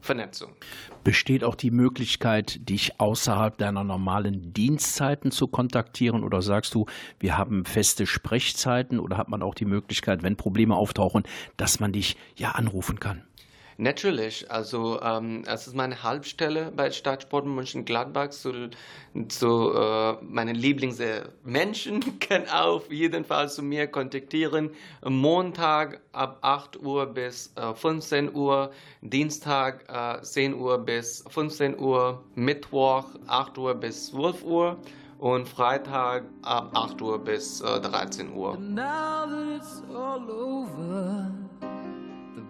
Vernetzung. 0.00 0.52
Besteht 1.02 1.44
auch 1.44 1.54
die 1.54 1.70
Möglichkeit, 1.70 2.68
dich 2.68 3.00
außerhalb 3.00 3.56
deiner 3.58 3.84
normalen 3.84 4.52
Dienstzeiten 4.52 5.30
zu 5.30 5.46
kontaktieren 5.46 6.22
oder 6.22 6.42
sagst 6.42 6.74
du, 6.74 6.86
wir 7.20 7.38
haben 7.38 7.64
feste 7.64 8.06
Sprechzeiten 8.06 9.00
oder 9.00 9.16
hat 9.16 9.28
man 9.28 9.42
auch 9.42 9.54
die 9.54 9.64
Möglichkeit, 9.64 10.22
wenn 10.22 10.36
Probleme 10.36 10.76
auftauchen, 10.76 11.24
dass 11.56 11.80
man 11.80 11.92
dich 11.92 12.16
ja 12.36 12.52
anrufen 12.52 13.00
kann? 13.00 13.22
Natürlich, 13.76 14.50
also 14.50 15.00
ähm, 15.02 15.42
es 15.46 15.66
ist 15.66 15.74
meine 15.74 16.02
Halbstelle 16.02 16.72
bei 16.74 16.90
Stadtsport 16.90 17.44
Mönchengladbach. 17.44 18.30
Zu, 18.30 18.70
zu 19.28 19.72
äh, 19.74 20.12
meine 20.22 20.52
Lieblingsmenschen 20.52 22.18
können 22.20 22.48
auf 22.48 22.90
jeden 22.90 23.24
Fall 23.24 23.50
zu 23.50 23.62
mir 23.62 23.88
kontaktieren. 23.88 24.70
Montag 25.04 26.00
ab 26.12 26.38
8 26.42 26.80
Uhr 26.82 27.06
bis 27.06 27.52
äh, 27.56 27.74
15 27.74 28.34
Uhr, 28.34 28.70
Dienstag 29.00 29.84
äh, 29.88 30.22
10 30.22 30.54
Uhr 30.54 30.78
bis 30.78 31.24
15 31.28 31.78
Uhr, 31.78 32.22
Mittwoch 32.36 33.06
8 33.26 33.58
Uhr 33.58 33.74
bis 33.74 34.06
12 34.06 34.44
Uhr 34.44 34.78
und 35.18 35.48
Freitag 35.48 36.24
ab 36.42 36.70
8 36.74 37.02
Uhr 37.02 37.18
bis 37.18 37.60
äh, 37.60 37.80
13 37.80 38.32
Uhr. 38.34 38.56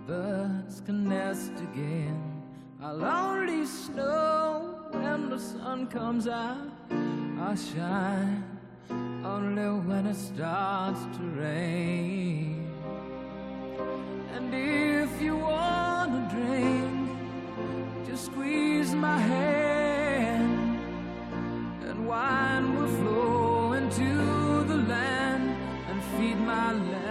Birds 0.06 0.82
can 0.84 1.08
nest 1.08 1.52
again. 1.72 2.42
I'll 2.82 3.04
only 3.04 3.64
snow 3.64 4.88
when 4.90 5.30
the 5.30 5.38
sun 5.38 5.86
comes 5.86 6.28
out. 6.28 6.68
I'll 7.40 7.56
shine 7.56 8.44
only 9.24 9.80
when 9.88 10.06
it 10.06 10.16
starts 10.16 11.00
to 11.16 11.22
rain. 11.40 12.70
And 14.34 14.52
if 14.54 15.22
you 15.22 15.36
want 15.36 16.12
a 16.12 16.34
drink, 16.34 17.10
just 18.06 18.26
squeeze 18.26 18.94
my 18.94 19.18
hand, 19.18 20.78
and 21.88 22.06
wine 22.06 22.76
will 22.76 22.88
flow 22.98 23.72
into 23.72 24.64
the 24.64 24.76
land 24.76 25.56
and 25.88 26.02
feed 26.16 26.38
my 26.38 26.72
land. 26.72 27.03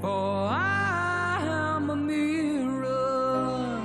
For 0.00 0.48
I 0.48 1.42
am 1.44 1.90
a 1.90 1.96
mirror. 1.96 3.82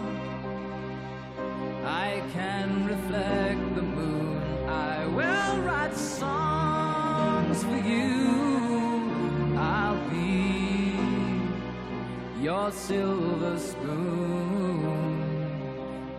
I 1.83 2.23
can 2.31 2.87
reflect 2.87 3.75
the 3.75 3.81
moon. 3.81 4.41
I 4.69 5.07
will 5.07 5.61
write 5.63 5.93
songs 5.93 7.63
for 7.65 7.75
you. 7.75 9.57
I'll 9.57 10.09
be 10.09 10.95
your 12.41 12.71
silver 12.71 13.59
spoon. 13.59 14.85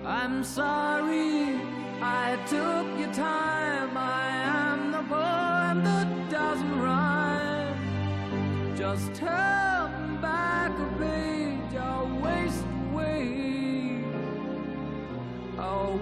I'm 0.04 0.44
sorry 0.44 1.58
I 2.02 2.36
took 2.46 2.86
your 2.98 3.14
time. 3.14 3.96
I 3.96 4.28
am 4.62 4.92
the 4.92 5.04
poem 5.08 5.84
that 5.84 6.30
doesn't 6.30 6.80
rhyme. 6.80 8.76
Just 8.76 9.14
tell 9.14 9.65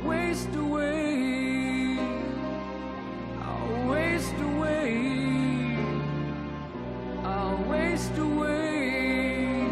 waste 0.04 0.54
away. 0.54 1.98
I'll 3.42 3.88
waste 3.88 4.34
away. 4.34 5.76
I'll 7.24 7.62
waste 7.64 8.18
away. 8.18 9.66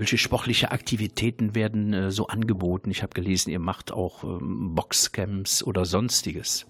Welche 0.07 0.19
sportliche 0.19 0.71
Aktivitäten 0.71 1.53
werden 1.53 1.91
äh, 1.91 2.11
so 2.11 2.27
angeboten? 2.27 2.89
Ich 2.91 3.03
habe 3.03 3.13
gelesen, 3.13 3.49
ihr 3.49 3.59
macht 3.59 3.91
auch 3.91 4.23
ähm, 4.23 4.73
Boxcamps 4.73 5.61
oder 5.61 5.83
sonstiges. 5.83 6.65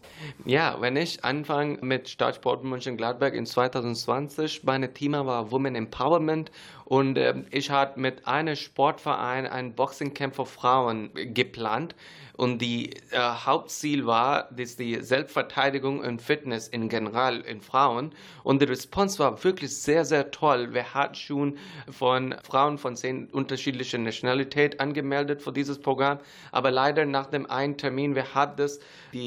Ja, 0.46 0.78
wenn 0.80 0.96
ich 0.96 1.24
anfange 1.24 1.78
mit 1.84 2.10
Stadtsport 2.10 2.64
Mönchengladbach 2.64 3.34
in 3.34 3.46
2020, 3.46 4.64
meine 4.64 4.92
Thema 4.92 5.28
war 5.28 5.52
Women 5.52 5.76
Empowerment 5.76 6.50
und 6.88 7.18
äh, 7.18 7.34
ich 7.52 7.70
hatte 7.70 8.00
mit 8.00 8.26
einem 8.28 8.56
Sportverein 8.56 9.46
ein 9.46 9.74
Boxingcamp 9.74 10.34
für 10.36 10.46
Frauen 10.46 11.10
geplant. 11.14 11.96
Und 12.38 12.60
die 12.60 12.92
äh, 13.10 13.18
Hauptziel 13.18 14.06
war, 14.06 14.48
dass 14.52 14.76
die 14.76 15.02
Selbstverteidigung 15.02 16.00
und 16.00 16.22
Fitness 16.22 16.68
in 16.68 16.88
general 16.88 17.42
in 17.42 17.62
Frauen. 17.62 18.14
Und 18.44 18.62
die 18.62 18.68
Response 18.68 19.18
war 19.18 19.44
wirklich 19.44 19.76
sehr, 19.76 20.06
sehr 20.06 20.30
toll. 20.30 20.74
Wir 20.74 20.94
hatten 20.94 21.16
schon 21.16 21.58
von 21.90 22.36
Frauen 22.44 22.78
von 22.78 22.96
zehn 22.96 23.26
unterschiedlichen 23.32 24.04
Nationalität 24.04 24.80
angemeldet 24.80 25.42
für 25.42 25.52
dieses 25.52 25.80
Programm, 25.80 26.20
aber 26.52 26.70
leider 26.70 27.06
nach 27.06 27.26
dem 27.26 27.50
einen 27.50 27.76
Termin, 27.76 28.14
wir 28.14 28.36
hatten 28.36 28.58
das 28.58 28.80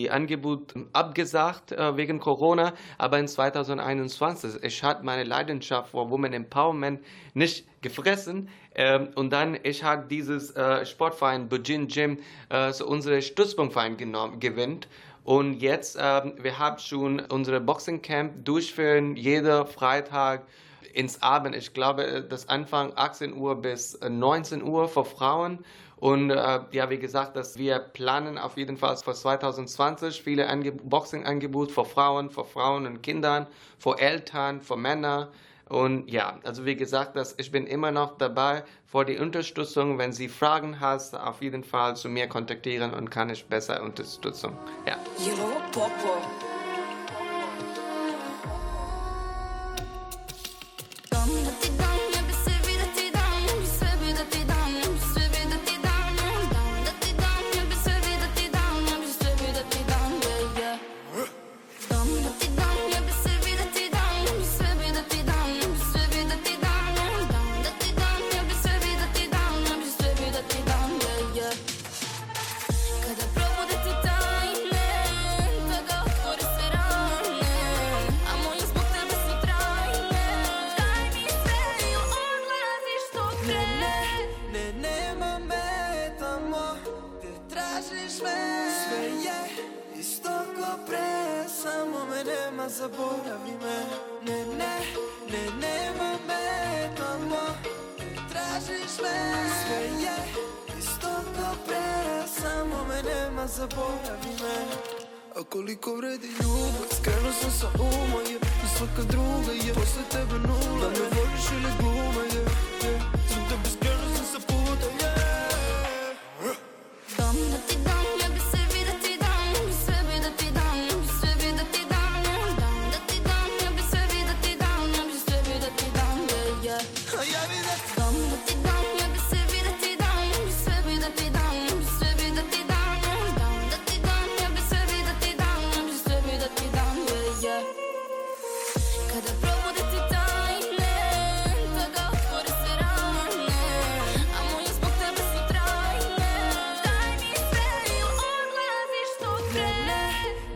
Angebot 0.09 0.75
abgesagt 0.92 1.73
äh, 1.73 1.96
wegen 1.96 2.20
Corona, 2.20 2.75
aber 2.96 3.18
in 3.18 3.27
2021, 3.27 4.62
ich 4.62 4.85
hatte 4.85 5.05
meine 5.05 5.25
Leidenschaft 5.25 5.90
für 5.90 6.09
Women 6.09 6.33
Empowerment 6.33 7.01
nicht 7.35 7.49
gefressen 7.82 8.48
ähm, 8.74 9.08
und 9.14 9.32
dann 9.32 9.58
ich 9.62 9.82
habe 9.82 10.06
dieses 10.08 10.50
äh, 10.56 10.84
Sportverein 10.84 11.48
Bujin 11.48 11.88
Gym 11.88 12.18
äh, 12.48 12.72
so 12.72 12.86
unsere 12.86 13.22
Stützpunktverein 13.22 13.96
genommen 13.96 14.40
gewinnt 14.40 14.88
und 15.24 15.60
jetzt 15.60 15.96
ähm, 16.00 16.34
wir 16.40 16.58
haben 16.58 16.78
schon 16.78 17.20
unsere 17.20 17.60
Boxing 17.60 18.02
Camp 18.02 18.44
durchführen 18.44 19.16
jeder 19.16 19.66
Freitag 19.66 20.46
ins 20.92 21.22
Abend. 21.22 21.54
Ich 21.54 21.72
glaube, 21.72 22.26
das 22.28 22.48
Anfang 22.48 22.92
18 22.96 23.36
Uhr 23.36 23.56
bis 23.56 23.98
19 24.00 24.62
Uhr 24.62 24.88
für 24.88 25.04
Frauen. 25.04 25.64
Und 25.96 26.30
äh, 26.30 26.60
ja, 26.72 26.88
wie 26.88 26.98
gesagt, 26.98 27.36
dass 27.36 27.58
wir 27.58 27.78
planen 27.78 28.38
auf 28.38 28.56
jeden 28.56 28.78
Fall 28.78 28.96
für 28.96 29.12
2020 29.12 30.22
viele 30.22 30.48
Ange 30.48 30.72
Boxing-Angebote 30.72 31.72
für 31.72 31.84
Frauen, 31.84 32.30
für 32.30 32.44
Frauen 32.44 32.86
und 32.86 33.02
Kindern, 33.02 33.46
für 33.78 33.98
Eltern, 33.98 34.62
für 34.62 34.76
Männer. 34.76 35.28
Und 35.70 36.11
ja, 36.11 36.40
also 36.42 36.66
wie 36.66 36.74
gesagt, 36.74 37.14
dass 37.14 37.35
ich 37.38 37.52
bin 37.52 37.64
immer 37.66 37.92
noch 37.92 38.18
dabei 38.18 38.64
für 38.85 39.04
die 39.04 39.18
Unterstützung. 39.18 39.98
Wenn 39.98 40.12
Sie 40.12 40.28
Fragen 40.28 40.80
hast, 40.80 41.14
auf 41.14 41.42
jeden 41.42 41.62
Fall 41.62 41.94
zu 41.94 42.09
mir 42.09 42.26
kontaktieren 42.26 42.92
und 42.92 43.09
kann 43.09 43.30
ich 43.30 43.46
besser 43.46 43.80
Unterstützung. 43.80 44.59
Ja. 44.85 44.96
Yo, 45.24 46.49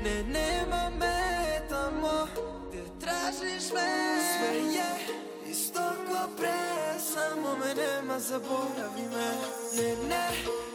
Ne, 0.05 0.23
nema 0.23 0.91
me 1.01 1.61
tamo 1.69 2.27
gde 2.69 2.83
tražiš 3.01 3.73
me 3.75 3.89
Sve 4.37 4.57
je 4.57 4.91
isto 5.51 5.81
ko 5.81 6.29
pre, 6.37 6.99
samo 6.99 7.57
me 7.57 7.75
nema, 7.75 8.19
zaboravi 8.19 9.03
me 9.03 9.29
Ne, 9.77 9.97
ne, 10.09 10.29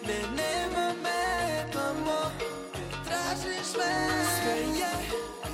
ne, 0.08 0.20
nema 0.36 0.94
me 1.04 1.72
tamo 1.74 2.32
gde 2.74 3.10
tražiš 3.10 3.76
me 3.78 3.94
Sve 4.39 4.56
je 4.80 4.94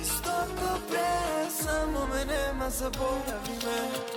isto 0.02 0.32
ko 0.60 0.78
pre, 0.88 1.50
samo 1.62 2.06
me 2.06 2.24
nema, 2.24 2.70
zaboravi 2.70 3.56
me 3.64 4.15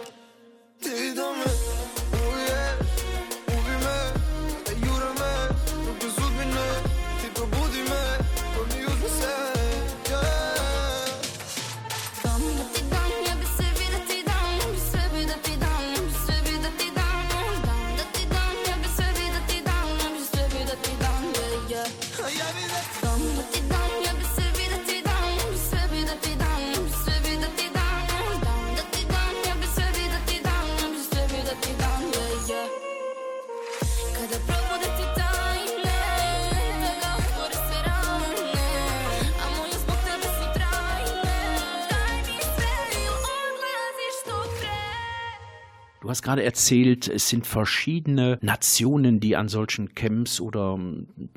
Du 46.09 46.11
hast 46.11 46.23
gerade 46.23 46.43
erzählt, 46.43 47.07
es 47.07 47.29
sind 47.29 47.45
verschiedene 47.45 48.39
Nationen, 48.41 49.19
die 49.19 49.35
an 49.35 49.47
solchen 49.47 49.93
Camps 49.93 50.41
oder 50.41 50.79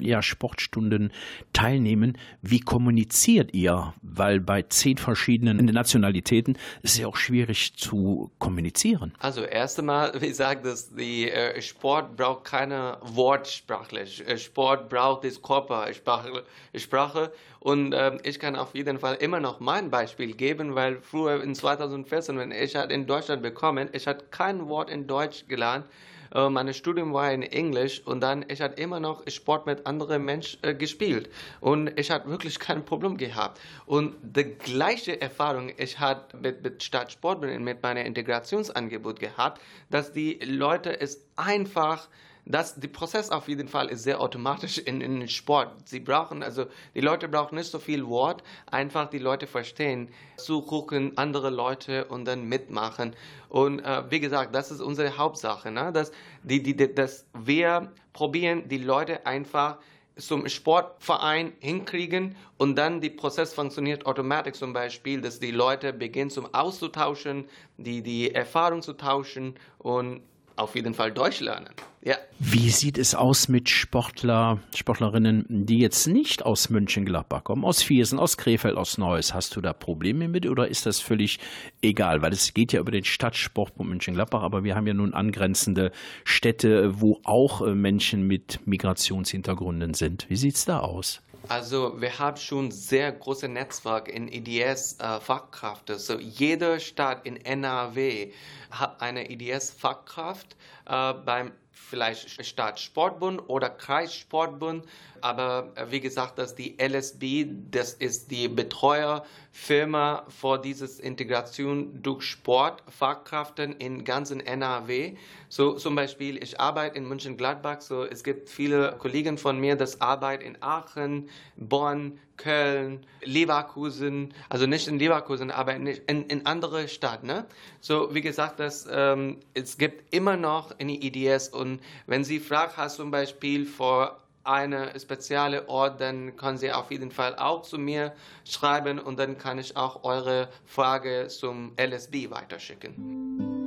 ja, 0.01 0.23
Sportstunden 0.23 1.13
teilnehmen. 1.53 2.17
Wie 2.41 2.61
kommuniziert 2.61 3.53
ihr? 3.53 3.93
Weil 4.01 4.41
bei 4.41 4.63
zehn 4.63 4.97
verschiedenen 4.97 5.67
Nationalitäten 5.67 6.57
ist 6.81 6.95
es 6.95 7.01
ja 7.01 7.07
auch 7.07 7.17
schwierig 7.17 7.75
zu 7.77 8.31
kommunizieren. 8.39 9.13
Also 9.19 9.43
erst 9.43 9.79
einmal, 9.79 10.15
wie 10.23 10.29
gesagt, 10.29 10.65
dass 10.65 10.89
die 10.95 11.31
äh, 11.31 11.61
Sport 11.61 12.17
braucht 12.17 12.45
keine 12.45 12.97
Wortsprachlich. 13.03 14.27
Äh, 14.27 14.39
Sport 14.39 14.89
braucht 14.89 15.25
das 15.25 15.43
Körpersprache. 15.43 16.45
Sprache. 16.75 17.31
Und 17.63 17.95
ähm, 17.97 18.19
ich 18.25 18.41
kann 18.41 18.57
auf 18.57 18.75
jeden 18.75 18.99
Fall 18.99 19.15
immer 19.21 19.39
noch 19.39 19.61
mein 19.61 19.89
Beispiel 19.89 20.35
geben, 20.35 20.75
weil 20.75 21.01
früher 21.01 21.41
in 21.41 21.55
2014, 21.55 22.37
wenn 22.37 22.51
ich 22.51 22.75
halt 22.75 22.91
in 22.91 23.07
Deutschland 23.07 23.41
bekommen, 23.41 23.89
ich 23.93 24.09
hatte 24.09 24.25
kein 24.33 24.67
Wort 24.67 24.91
in 24.91 25.07
Deutsch 25.07 25.47
gelernt. 25.47 25.87
Äh, 26.35 26.49
Mein 26.49 26.75
Studium 26.75 27.13
war 27.13 27.31
in 27.31 27.45
Englisch 27.45 28.03
und 28.05 28.21
dann 28.21 28.45
ich 28.49 28.61
hatte 28.61 28.83
immer 28.83 28.99
noch 28.99 29.23
Sport 29.29 29.67
mit 29.67 29.87
anderen 29.87 30.25
Menschen 30.25 30.59
äh, 30.65 30.75
gespielt 30.75 31.31
und 31.61 31.97
ich 31.97 32.11
hatte 32.11 32.29
wirklich 32.29 32.59
kein 32.59 32.85
Problem 32.85 33.17
gehabt. 33.17 33.61
Und 33.87 34.17
die 34.23 34.57
gleiche 34.59 35.21
Erfahrung 35.21 35.71
ich 35.77 36.01
hatte 36.01 36.37
mit, 36.39 36.65
mit 36.65 36.83
Stadtsport 36.83 37.43
mit 37.43 37.81
meinem 37.81 38.05
Integrationsangebot 38.05 39.21
gehabt, 39.21 39.61
dass 39.89 40.11
die 40.11 40.41
Leute 40.43 41.01
es 41.01 41.25
einfach 41.37 42.09
das, 42.45 42.75
der 42.75 42.89
Prozess 42.89 43.31
auf 43.31 43.49
jeden 43.49 43.69
Fall 43.69 43.89
ist 43.89 44.03
sehr 44.03 44.21
automatisch 44.21 44.79
in, 44.79 45.01
in 45.01 45.29
Sport. 45.29 45.71
Sie 45.85 46.01
brauchen, 46.01 46.43
also 46.43 46.67
die 46.95 47.01
Leute 47.01 47.29
brauchen 47.29 47.55
nicht 47.55 47.71
so 47.71 47.79
viel 47.79 48.07
Wort, 48.07 48.43
einfach 48.71 49.09
die 49.09 49.19
Leute 49.19 49.47
verstehen, 49.47 50.09
zugucken, 50.37 51.17
andere 51.17 51.51
Leute 51.51 52.07
und 52.07 52.25
dann 52.25 52.45
mitmachen. 52.45 53.15
Und 53.49 53.81
äh, 53.81 54.11
wie 54.11 54.21
gesagt, 54.21 54.55
das 54.55 54.71
ist 54.71 54.81
unsere 54.81 55.17
Hauptsache, 55.17 55.71
ne? 55.71 55.93
dass, 55.93 56.11
die, 56.43 56.63
die, 56.63 56.75
dass 56.95 57.27
wir 57.33 57.93
probieren, 58.13 58.69
die 58.69 58.79
Leute 58.79 59.25
einfach 59.25 59.79
zum 60.17 60.47
Sportverein 60.49 61.53
hinkriegen 61.61 62.37
und 62.59 62.77
dann 62.77 63.01
der 63.01 63.11
Prozess 63.11 63.55
funktioniert 63.55 64.05
automatisch 64.05 64.59
zum 64.59 64.73
Beispiel, 64.73 65.21
dass 65.21 65.41
die 65.41 65.53
Leute 65.53 65.93
beginnen 65.93 66.29
zum 66.29 66.53
Auszutauschen, 66.53 67.49
die, 67.79 68.03
die 68.03 68.35
Erfahrung 68.35 68.83
zu 68.83 68.93
tauschen 68.93 69.55
und 69.79 70.23
auf 70.57 70.75
jeden 70.75 70.95
Fall 70.95 71.13
Deutsch 71.13 71.41
lernen. 71.41 71.71
Ja. 72.05 72.17
Wie 72.41 72.71
sieht 72.71 72.99
es 72.99 73.15
aus 73.15 73.47
mit 73.49 73.69
Sportler, 73.69 74.59
Sportlerinnen, 74.75 75.47
die 75.49 75.79
jetzt 75.79 76.09
nicht 76.09 76.45
aus 76.45 76.69
Mönchengladbach 76.69 77.45
kommen, 77.45 77.65
aus 77.65 77.81
Viersen, 77.83 78.19
aus 78.19 78.37
Krefeld, 78.37 78.77
aus 78.77 78.99
Neuss? 78.99 79.35
Hast 79.35 79.55
du 79.55 79.61
da 79.61 79.73
Probleme 79.73 80.27
mit 80.27 80.47
oder 80.47 80.67
ist 80.67 80.85
das 80.85 80.99
völlig 80.99 81.39
egal? 81.81 82.21
Weil 82.21 82.33
es 82.33 82.55
geht 82.55 82.73
ja 82.73 82.81
über 82.81 82.91
den 82.91 83.05
Stadtsportbund 83.05 83.89
Mönchengladbach, 83.89 84.43
aber 84.43 84.65
wir 84.65 84.75
haben 84.75 84.89
ja 84.89 84.95
nun 84.95 85.15
angrenzende 85.15 85.93
Städte, 86.25 87.01
wo 87.01 87.21
auch 87.23 87.63
äh, 87.63 87.75
Menschen 87.77 88.27
mit 88.27 88.67
Migrationshintergründen 88.67 89.95
sind. 89.95 90.27
Wie 90.29 90.37
sieht's 90.37 90.65
da 90.65 90.81
aus? 90.81 91.23
Also 91.49 92.01
wir 92.01 92.19
haben 92.19 92.37
schon 92.37 92.71
sehr 92.71 93.13
große 93.13 93.49
Netzwerk 93.49 94.09
in 94.09 94.29
IDS 94.29 94.97
äh. 95.21 95.99
So 95.99 96.19
jede 96.19 96.81
Stadt 96.81 97.27
in 97.27 97.37
NRW 97.37 98.33
hat 98.71 99.03
eine 99.03 99.31
IDS 99.31 99.71
Fachkraft 99.71 100.57
äh, 100.87 101.13
beim 101.13 101.53
vielleicht 101.73 102.45
Stadtsportbund 102.45 103.49
oder 103.49 103.69
Kreissportbund. 103.69 104.87
Aber 105.23 105.73
äh, 105.77 105.87
wie 105.91 106.01
gesagt, 106.01 106.39
dass 106.39 106.55
die 106.55 106.77
LSB, 106.79 107.47
das 107.71 107.95
ist 107.95 108.31
die 108.31 108.49
Betreuerfirma 108.49 110.27
für 110.29 110.59
dieses 110.59 111.01
Integration 111.01 112.03
durch 112.03 112.25
Sportfachkräften 112.25 113.73
in 113.77 114.05
ganzen 114.05 114.41
NRW. 114.41 115.15
So 115.49 115.75
zum 115.75 115.95
Beispiel, 115.95 116.43
ich 116.43 116.61
arbeite 116.61 116.99
in 116.99 117.07
München-Gladbach, 117.07 117.81
so 117.81 118.05
es 118.05 118.25
gibt 118.25 118.51
viele 118.51 118.97
Kollegen 118.99 119.39
von 119.39 119.59
mir, 119.59 119.77
das 119.77 120.01
arbeiten 120.01 120.45
in 120.45 120.63
Aachen, 120.63 121.29
Bonn, 121.57 122.19
Köln, 122.37 123.07
Leverkusen, 123.23 124.35
also 124.49 124.67
nicht 124.67 124.89
in 124.89 124.99
Leverkusen, 124.99 125.51
aber 125.51 125.75
in, 125.75 125.87
in, 125.87 126.47
andere 126.47 126.89
Stadt. 126.89 127.23
Ne? 127.23 127.47
So 127.81 128.15
wie 128.15 128.21
gesagt, 128.21 128.59
das, 128.59 128.89
ähm, 128.91 129.39
es 129.55 129.79
gibt 129.79 130.13
immer 130.13 130.37
noch 130.37 130.79
eine 130.79 130.93
IDS 130.93 131.49
und 131.49 131.81
wenn 132.07 132.25
Sie 132.25 132.41
Fragen 132.41 132.77
haben, 132.77 132.91
zum 132.91 133.11
Beispiel 133.11 133.65
vor 133.65 134.22
eine 134.45 134.99
spezielle 134.99 135.69
Ort, 135.69 136.01
dann 136.01 136.37
können 136.37 136.59
Sie 136.59 136.73
auf 136.73 136.91
jeden 136.91 137.11
Fall 137.11 137.37
auch 137.37 137.63
zu 137.63 137.79
mir 137.79 138.13
schreiben 138.45 138.99
und 138.99 139.19
dann 139.19 139.39
kann 139.39 139.59
ich 139.59 139.77
auch 139.77 140.05
eure 140.05 140.49
Frage 140.65 141.29
zum 141.29 141.73
LSB 141.77 142.31
weiterschicken. 142.31 143.62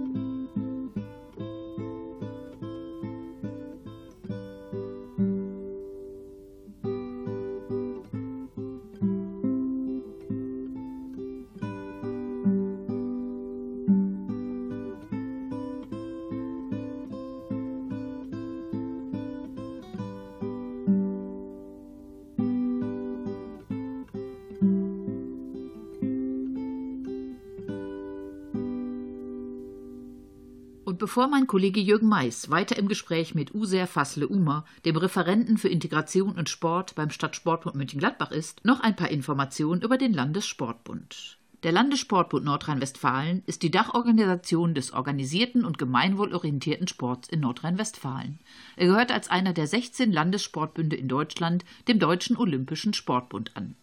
Bevor 31.15 31.29
mein 31.29 31.47
Kollege 31.47 31.79
Jürgen 31.79 32.09
Mais 32.09 32.49
weiter 32.49 32.77
im 32.77 32.89
Gespräch 32.89 33.35
mit 33.35 33.55
User 33.55 33.87
Fassle 33.87 34.27
Umer, 34.27 34.65
dem 34.83 34.97
Referenten 34.97 35.57
für 35.57 35.69
Integration 35.69 36.33
und 36.35 36.49
Sport 36.49 36.93
beim 36.93 37.09
Stadtsportbund 37.09 37.73
Mönchengladbach 37.73 38.31
ist, 38.31 38.65
noch 38.65 38.81
ein 38.81 38.97
paar 38.97 39.07
Informationen 39.07 39.81
über 39.81 39.97
den 39.97 40.11
Landessportbund. 40.11 41.37
Der 41.63 41.71
Landessportbund 41.71 42.43
Nordrhein-Westfalen 42.43 43.43
ist 43.45 43.63
die 43.63 43.71
Dachorganisation 43.71 44.75
des 44.75 44.91
organisierten 44.91 45.63
und 45.63 45.77
gemeinwohlorientierten 45.77 46.89
Sports 46.89 47.29
in 47.29 47.39
Nordrhein-Westfalen. 47.39 48.39
Er 48.75 48.87
gehört 48.87 49.13
als 49.13 49.29
einer 49.29 49.53
der 49.53 49.67
16 49.67 50.11
Landessportbünde 50.11 50.97
in 50.97 51.07
Deutschland 51.07 51.63
dem 51.87 51.97
Deutschen 51.97 52.35
Olympischen 52.35 52.93
Sportbund 52.93 53.55
an. 53.55 53.77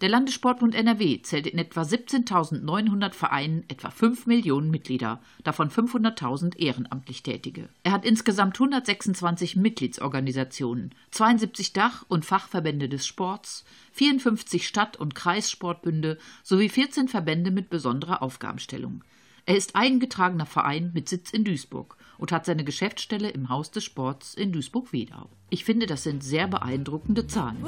Der 0.00 0.08
Landessportbund 0.08 0.74
NRW 0.74 1.20
zählt 1.20 1.46
in 1.46 1.58
etwa 1.58 1.82
17.900 1.82 3.12
Vereinen 3.12 3.64
etwa 3.68 3.90
5 3.90 4.26
Millionen 4.26 4.70
Mitglieder, 4.70 5.20
davon 5.44 5.68
500.000 5.68 6.56
ehrenamtlich 6.56 7.22
Tätige. 7.22 7.68
Er 7.82 7.92
hat 7.92 8.06
insgesamt 8.06 8.56
126 8.58 9.56
Mitgliedsorganisationen, 9.56 10.94
72 11.10 11.74
Dach- 11.74 12.06
und 12.08 12.24
Fachverbände 12.24 12.88
des 12.88 13.06
Sports, 13.06 13.66
54 13.92 14.66
Stadt- 14.66 14.96
und 14.96 15.14
Kreissportbünde 15.14 16.16
sowie 16.42 16.70
14 16.70 17.08
Verbände 17.08 17.50
mit 17.50 17.68
besonderer 17.68 18.22
Aufgabenstellung. 18.22 19.04
Er 19.44 19.56
ist 19.56 19.76
eingetragener 19.76 20.46
Verein 20.46 20.92
mit 20.94 21.10
Sitz 21.10 21.30
in 21.30 21.44
Duisburg 21.44 21.98
und 22.16 22.32
hat 22.32 22.46
seine 22.46 22.64
Geschäftsstelle 22.64 23.28
im 23.28 23.50
Haus 23.50 23.70
des 23.70 23.84
Sports 23.84 24.32
in 24.32 24.52
Duisburg-Wedau. 24.52 25.28
Ich 25.50 25.64
finde, 25.66 25.86
das 25.86 26.04
sind 26.04 26.24
sehr 26.24 26.48
beeindruckende 26.48 27.26
Zahlen. 27.26 27.58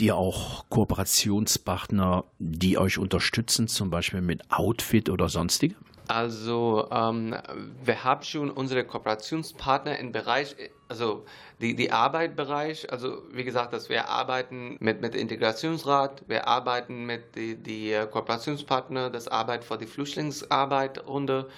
Habt 0.00 0.06
ihr 0.06 0.16
auch 0.16 0.64
Kooperationspartner, 0.70 2.24
die 2.38 2.78
euch 2.78 2.96
unterstützen, 2.96 3.68
zum 3.68 3.90
Beispiel 3.90 4.22
mit 4.22 4.50
Outfit 4.50 5.10
oder 5.10 5.28
sonstige? 5.28 5.74
Also 6.08 6.88
ähm, 6.90 7.36
wir 7.84 8.02
haben 8.02 8.22
schon 8.22 8.50
unsere 8.50 8.82
Kooperationspartner 8.84 9.98
im 9.98 10.12
Bereich, 10.12 10.56
also 10.88 11.26
die, 11.60 11.76
die 11.76 11.92
Arbeitbereich, 11.92 12.90
also 12.90 13.24
wie 13.30 13.44
gesagt, 13.44 13.74
dass 13.74 13.90
wir 13.90 14.08
arbeiten 14.08 14.78
mit, 14.80 15.02
mit 15.02 15.14
Integrationsrat, 15.14 16.22
wir 16.28 16.48
arbeiten 16.48 17.04
mit 17.04 17.36
die, 17.36 17.56
die 17.56 17.94
Kooperationspartner, 18.10 19.10
das 19.10 19.28
Arbeit 19.28 19.64
für 19.64 19.76
die 19.76 19.86
Flüchtlingsarbeit 19.86 21.06
Runde 21.06 21.50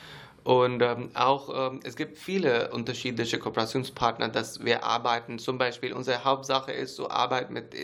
und 0.44 0.82
ähm, 0.82 1.10
auch 1.14 1.72
ähm, 1.72 1.80
es 1.84 1.94
gibt 1.94 2.18
viele 2.18 2.70
unterschiedliche 2.70 3.38
Kooperationspartner, 3.38 4.28
dass 4.28 4.64
wir 4.64 4.84
arbeiten. 4.84 5.38
Zum 5.38 5.58
Beispiel 5.58 5.92
unsere 5.92 6.24
Hauptsache 6.24 6.72
ist 6.72 6.96
so 6.96 7.08
Arbeit 7.08 7.50
mit 7.50 7.74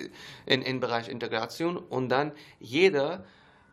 in, 0.46 0.62
in 0.62 0.80
Bereich 0.80 1.08
Integration 1.08 1.76
und 1.76 2.08
dann 2.08 2.32
jeder 2.58 3.24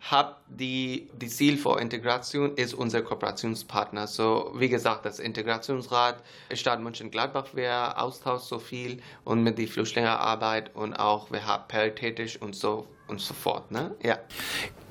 hat 0.02 0.38
die, 0.48 1.10
die 1.14 1.28
Ziel 1.30 1.58
für 1.58 1.80
Integration 1.80 2.56
ist 2.56 2.76
unser 2.76 3.02
Kooperationspartner. 3.02 4.06
So, 4.06 4.52
wie 4.56 4.70
gesagt, 4.70 5.06
das 5.06 5.18
Integrationsrat, 5.18 6.22
Stadt 6.54 6.80
Mönchengladbach, 6.80 7.48
wir 7.54 8.00
austauschen 8.00 8.48
so 8.48 8.60
viel 8.60 9.02
und 9.24 9.42
mit 9.42 9.58
die 9.58 9.66
Flüchtlingearbeit 9.66 10.76
und 10.76 10.94
auch 10.94 11.32
wir 11.32 11.48
haben 11.48 11.68
paritätisch 11.68 12.40
und 12.40 12.56
so 12.56 12.88
und 13.08 13.22
so 13.22 13.34
fort. 13.34 13.72
Ne? 13.72 13.96
Ja. 14.04 14.20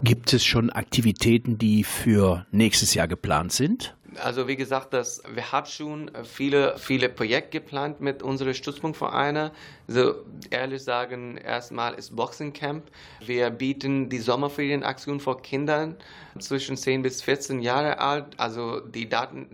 Gibt 0.02 0.32
es 0.32 0.44
schon 0.44 0.70
Aktivitäten, 0.70 1.58
die 1.58 1.84
für 1.84 2.46
nächstes 2.50 2.94
Jahr 2.94 3.08
geplant 3.08 3.52
sind? 3.52 3.94
Also 4.22 4.46
wie 4.46 4.56
gesagt, 4.56 4.92
das, 4.92 5.22
wir 5.32 5.50
haben 5.50 5.66
schon 5.66 6.10
viele, 6.24 6.78
viele 6.78 7.08
Projekte 7.08 7.60
geplant 7.60 8.00
mit 8.00 8.22
unseren 8.22 8.54
Stützpunktvereinen. 8.54 9.50
So 9.88 10.14
ehrlich 10.50 10.82
sagen, 10.82 11.36
erstmal 11.36 11.94
ist 11.94 12.14
Boxing 12.14 12.52
Camp. 12.52 12.84
Wir 13.24 13.50
bieten 13.50 14.08
die 14.08 14.18
Sommerferienaktion 14.18 15.20
für 15.20 15.36
Kinder 15.38 15.94
zwischen 16.38 16.76
10 16.76 17.02
bis 17.02 17.22
14 17.22 17.60
Jahre 17.60 17.98
alt. 17.98 18.26
Also 18.36 18.80
die 18.80 19.08
Daten, 19.08 19.48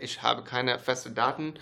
ich 0.00 0.22
habe 0.22 0.42
keine 0.42 0.78
festen 0.78 1.14
Daten. 1.14 1.54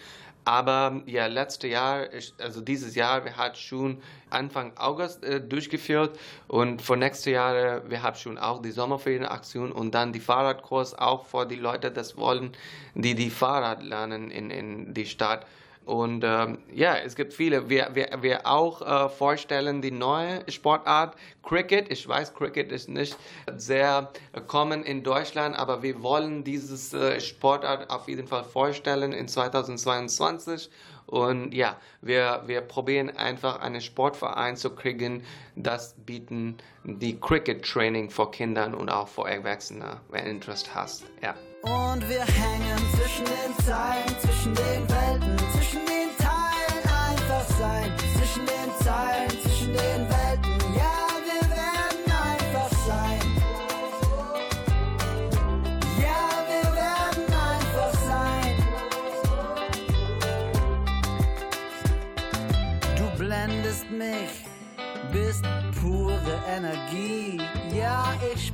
Aber 0.45 1.03
ja, 1.07 1.27
letztes 1.27 1.71
Jahr, 1.71 2.07
also 2.39 2.61
dieses 2.61 2.95
Jahr, 2.95 3.25
wir 3.25 3.37
haben 3.37 3.55
schon 3.55 4.03
Anfang 4.31 4.73
August 4.77 5.23
äh, 5.25 5.41
durchgeführt 5.41 6.19
und 6.49 6.83
für 6.83 6.97
nächstes 6.97 7.27
Jahr, 7.27 7.57
äh, 7.57 7.91
wir 7.91 8.03
haben 8.03 8.17
schon 8.17 8.39
auch 8.39 8.63
die 8.63 8.71
Sommerferienaktion 8.71 9.71
und 9.71 9.95
dann 9.95 10.13
die 10.13 10.21
Fahrradkurs 10.21 10.99
auch 10.99 11.27
für 11.27 11.47
die 11.47 11.57
Leute, 11.57 11.91
das 11.91 12.17
wollen, 12.17 12.53
die 12.95 13.15
die 13.15 13.31
Fahrrad 13.31 13.83
lernen 13.83 14.31
in, 14.31 14.51
in 14.51 14.95
die 14.95 15.07
Stadt. 15.07 15.47
Und 15.91 16.23
ähm, 16.23 16.59
ja, 16.73 16.99
es 16.99 17.17
gibt 17.17 17.35
viele. 17.35 17.69
Wir, 17.69 17.91
wir, 17.95 18.11
wir 18.21 18.47
auch 18.47 18.81
äh, 18.81 19.09
vorstellen 19.09 19.83
die 19.83 19.91
neue 19.91 20.49
Sportart 20.49 21.17
Cricket. 21.43 21.91
Ich 21.91 22.07
weiß, 22.07 22.33
Cricket 22.35 22.71
ist 22.71 22.89
nicht 22.89 23.17
sehr 23.57 24.13
common 24.47 24.85
in 24.85 25.03
Deutschland, 25.03 25.59
aber 25.59 25.83
wir 25.83 26.01
wollen 26.01 26.45
dieses 26.45 26.95
äh, 26.95 27.19
Sportart 27.19 27.91
auf 27.91 28.07
jeden 28.07 28.29
Fall 28.29 28.45
vorstellen 28.45 29.13
in 29.13 29.27
2022. 29.27 30.71
Und 31.07 31.53
ja, 31.53 31.77
wir, 32.03 32.45
wir 32.47 32.61
probieren 32.61 33.11
einfach 33.11 33.59
einen 33.59 33.81
Sportverein 33.81 34.57
zu 34.57 34.71
kriegen, 34.71 35.25
das 35.57 35.97
bieten 36.07 36.59
die 36.85 37.19
Cricket 37.19 37.65
Training 37.65 38.11
für 38.11 38.31
Kinder 38.31 38.79
und 38.79 38.91
auch 38.91 39.09
für 39.09 39.29
Erwachsene, 39.29 40.01
wer 40.09 40.25
Interesse 40.25 40.73
hast. 40.73 41.07
Ja. 41.21 41.35
Und 41.63 42.09
wir 42.09 42.25
hängen 42.25 42.79
zwischen 42.95 43.25
den 43.25 43.65
Zeilen, 43.67 44.21
zwischen 44.21 44.55
den 44.55 44.90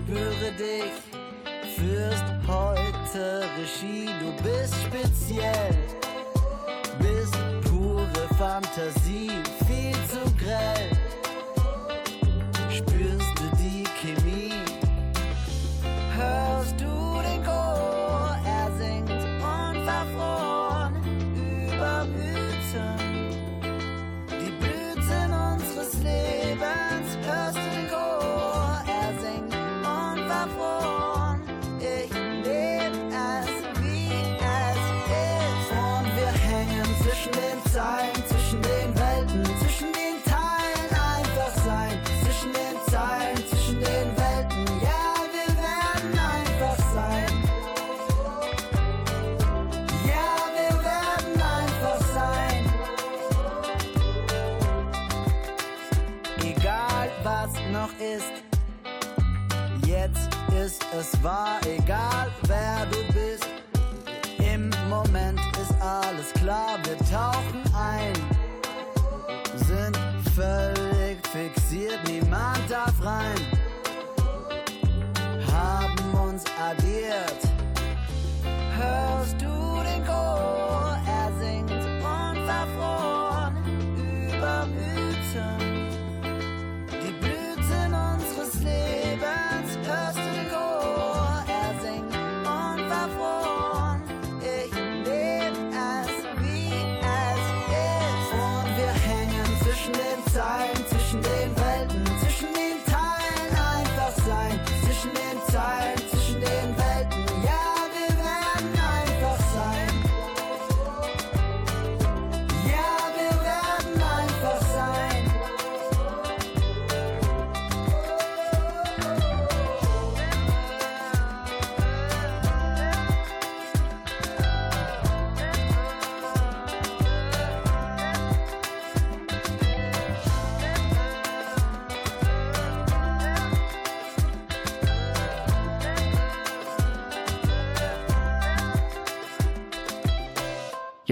Spüre 0.06 0.52
dich 0.52 0.92
führst 1.74 2.24
heute 2.46 3.42
Regie, 3.58 4.08
du 4.20 4.30
bist 4.40 4.74
speziell, 4.84 5.76
bist 7.00 7.34
pure 7.64 8.34
Fantasie, 8.38 9.32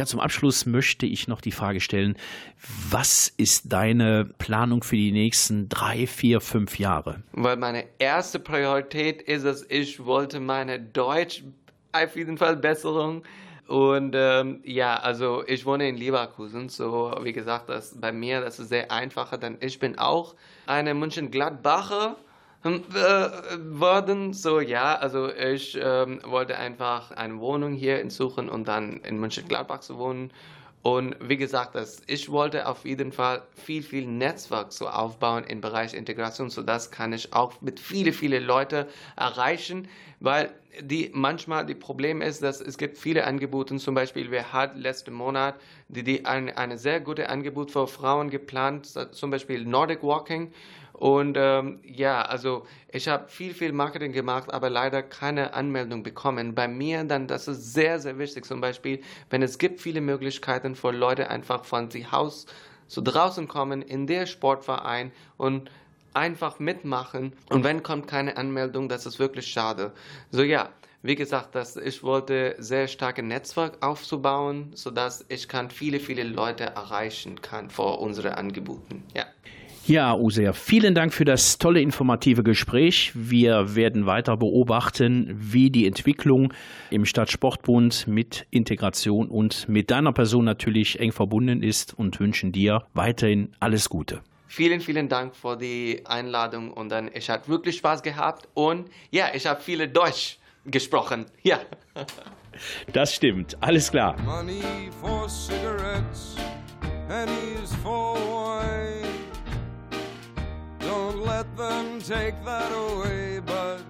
Ja, 0.04 0.06
zum 0.06 0.20
Abschluss 0.20 0.66
möchte 0.66 1.06
ich 1.06 1.28
noch 1.28 1.40
die 1.40 1.50
Frage 1.50 1.80
stellen, 1.80 2.18
was 2.90 3.32
ist 3.38 3.72
deine 3.72 4.28
Planung 4.36 4.82
für 4.82 4.96
die 4.96 5.12
nächsten 5.12 5.70
drei, 5.70 6.06
vier, 6.06 6.42
fünf 6.42 6.78
Jahre? 6.78 7.22
Weil 7.32 7.56
meine 7.56 7.86
erste 7.98 8.38
Priorität 8.38 9.22
ist 9.22 9.44
es, 9.44 9.64
ich 9.70 10.04
wollte 10.04 10.40
meine 10.40 10.78
Deutsch 10.78 11.42
auf 11.92 12.16
jeden 12.16 12.36
Fall 12.36 12.56
Besserung. 12.56 13.22
Und 13.66 14.14
ähm, 14.14 14.60
ja, 14.62 14.96
also 14.96 15.42
ich 15.46 15.64
wohne 15.64 15.88
in 15.88 15.96
Leverkusen, 15.96 16.68
so 16.68 17.14
wie 17.22 17.32
gesagt, 17.32 17.70
das 17.70 17.98
bei 17.98 18.12
mir 18.12 18.42
das 18.42 18.58
ist 18.58 18.68
sehr 18.68 18.90
einfacher, 18.90 19.38
denn 19.38 19.56
ich 19.60 19.78
bin 19.78 19.98
auch 19.98 20.34
eine 20.66 20.92
München-Gladbacher 20.92 22.16
worden. 22.64 24.32
So 24.32 24.60
ja, 24.60 24.96
also 24.96 25.30
ich 25.30 25.78
ähm, 25.80 26.20
wollte 26.24 26.56
einfach 26.56 27.10
eine 27.10 27.38
Wohnung 27.38 27.74
hier 27.74 28.10
suchen 28.10 28.48
und 28.48 28.68
dann 28.68 29.00
in 29.00 29.18
München-Gladbach 29.18 29.80
zu 29.80 29.98
wohnen. 29.98 30.32
Und 30.82 31.16
wie 31.20 31.38
gesagt, 31.38 31.74
das, 31.74 32.02
ich 32.06 32.30
wollte 32.30 32.68
auf 32.68 32.84
jeden 32.84 33.10
Fall 33.10 33.42
viel, 33.54 33.82
viel 33.82 34.06
Netzwerk 34.06 34.70
so 34.70 34.86
aufbauen 34.86 35.44
im 35.44 35.62
Bereich 35.62 35.94
Integration, 35.94 36.50
so 36.50 36.62
das 36.62 36.90
kann 36.90 37.14
ich 37.14 37.32
auch 37.32 37.60
mit 37.62 37.80
viele, 37.80 38.12
viele 38.12 38.38
Leute 38.38 38.86
erreichen, 39.16 39.88
weil 40.20 40.50
die 40.82 41.10
manchmal 41.14 41.64
die 41.64 41.74
Problem 41.74 42.20
ist, 42.20 42.42
dass 42.42 42.60
es 42.60 42.76
gibt 42.76 42.98
viele 42.98 43.24
Angebote. 43.24 43.76
Zum 43.76 43.94
Beispiel, 43.94 44.30
wir 44.30 44.52
hatten 44.52 44.80
letzten 44.80 45.14
Monat 45.14 45.54
die, 45.88 46.02
die 46.02 46.26
ein, 46.26 46.54
eine 46.54 46.76
sehr 46.76 47.00
gute 47.00 47.30
Angebot 47.30 47.70
für 47.70 47.86
Frauen 47.86 48.28
geplant, 48.28 48.86
zum 48.86 49.30
Beispiel 49.30 49.64
Nordic 49.64 50.02
Walking. 50.02 50.52
Und 50.94 51.36
ähm, 51.36 51.80
ja, 51.82 52.22
also 52.22 52.66
ich 52.88 53.08
habe 53.08 53.28
viel, 53.28 53.52
viel 53.52 53.72
Marketing 53.72 54.12
gemacht, 54.12 54.54
aber 54.54 54.70
leider 54.70 55.02
keine 55.02 55.52
Anmeldung 55.52 56.04
bekommen. 56.04 56.54
Bei 56.54 56.68
mir 56.68 57.02
dann, 57.02 57.26
das 57.26 57.48
ist 57.48 57.74
sehr, 57.74 57.98
sehr 57.98 58.16
wichtig. 58.18 58.44
Zum 58.44 58.60
Beispiel, 58.60 59.02
wenn 59.28 59.42
es 59.42 59.58
gibt 59.58 59.80
viele 59.80 60.00
Möglichkeiten 60.00 60.76
für 60.76 60.92
Leute 60.92 61.30
einfach 61.30 61.64
von 61.64 61.90
sich 61.90 62.12
Haus 62.12 62.46
so 62.86 63.00
draußen 63.02 63.48
kommen 63.48 63.82
in 63.82 64.06
der 64.06 64.26
Sportverein 64.26 65.10
und 65.36 65.68
einfach 66.14 66.60
mitmachen. 66.60 67.32
Und 67.50 67.64
wenn 67.64 67.82
kommt 67.82 68.06
keine 68.06 68.36
Anmeldung, 68.36 68.88
das 68.88 69.04
ist 69.04 69.18
wirklich 69.18 69.48
schade. 69.48 69.92
So 70.30 70.42
ja, 70.42 70.70
wie 71.02 71.16
gesagt, 71.16 71.56
dass 71.56 71.76
ich 71.76 72.04
wollte 72.04 72.54
sehr 72.58 72.86
starke 72.86 73.22
Netzwerk 73.22 73.84
aufzubauen, 73.84 74.70
sodass 74.74 75.24
ich 75.28 75.48
kann 75.48 75.70
viele, 75.70 75.98
viele 75.98 76.22
Leute 76.22 76.64
erreichen 76.64 77.42
kann 77.42 77.68
vor 77.68 78.00
unsere 78.00 78.36
Angeboten. 78.38 79.02
Ja. 79.12 79.26
Ja, 79.86 80.16
User, 80.16 80.54
vielen 80.54 80.94
Dank 80.94 81.12
für 81.12 81.26
das 81.26 81.58
tolle 81.58 81.82
informative 81.82 82.42
Gespräch. 82.42 83.12
Wir 83.14 83.76
werden 83.76 84.06
weiter 84.06 84.38
beobachten, 84.38 85.34
wie 85.36 85.68
die 85.68 85.86
Entwicklung 85.86 86.54
im 86.88 87.04
Stadtsportbund 87.04 88.06
mit 88.06 88.46
Integration 88.50 89.28
und 89.28 89.68
mit 89.68 89.90
deiner 89.90 90.12
Person 90.12 90.46
natürlich 90.46 91.00
eng 91.00 91.12
verbunden 91.12 91.62
ist 91.62 91.92
und 91.98 92.18
wünschen 92.18 92.50
dir 92.50 92.84
weiterhin 92.94 93.54
alles 93.60 93.90
Gute. 93.90 94.22
Vielen, 94.46 94.80
vielen 94.80 95.10
Dank 95.10 95.36
für 95.36 95.58
die 95.58 96.00
Einladung 96.06 96.72
und 96.72 96.88
dann, 96.88 97.10
ich 97.12 97.28
habe 97.28 97.46
wirklich 97.48 97.76
Spaß 97.76 98.02
gehabt 98.02 98.48
und 98.54 98.88
ja, 99.10 99.26
ich 99.34 99.44
habe 99.44 99.60
viele 99.60 99.86
Deutsch 99.86 100.38
gesprochen. 100.64 101.26
Ja. 101.42 101.60
Das 102.92 103.12
stimmt, 103.12 103.56
alles 103.60 103.90
klar. 103.90 104.16
Money 104.22 104.62
for 105.02 105.28
cigarettes, 105.28 106.36
pennies 107.08 107.74
for 107.82 108.14
wine. 108.14 109.13
Let 111.24 111.56
them 111.56 112.02
take 112.02 112.34
that 112.44 112.70
away, 112.70 113.40
but 113.40 113.80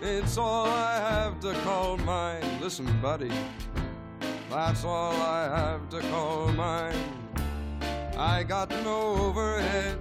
it's 0.00 0.38
all 0.38 0.64
I 0.64 0.94
have 0.94 1.38
to 1.40 1.52
call 1.60 1.98
mine. 1.98 2.42
Listen, 2.58 2.86
buddy, 3.02 3.30
that's 4.48 4.82
all 4.82 5.12
I 5.12 5.42
have 5.44 5.90
to 5.90 6.00
call 6.08 6.48
mine. 6.52 6.96
I 8.16 8.44
got 8.44 8.70
no 8.82 9.14
overhead, 9.26 9.98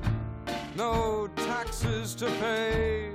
no 0.78 1.28
taxes 1.36 2.16
to 2.16 2.28
pay. 2.40 3.12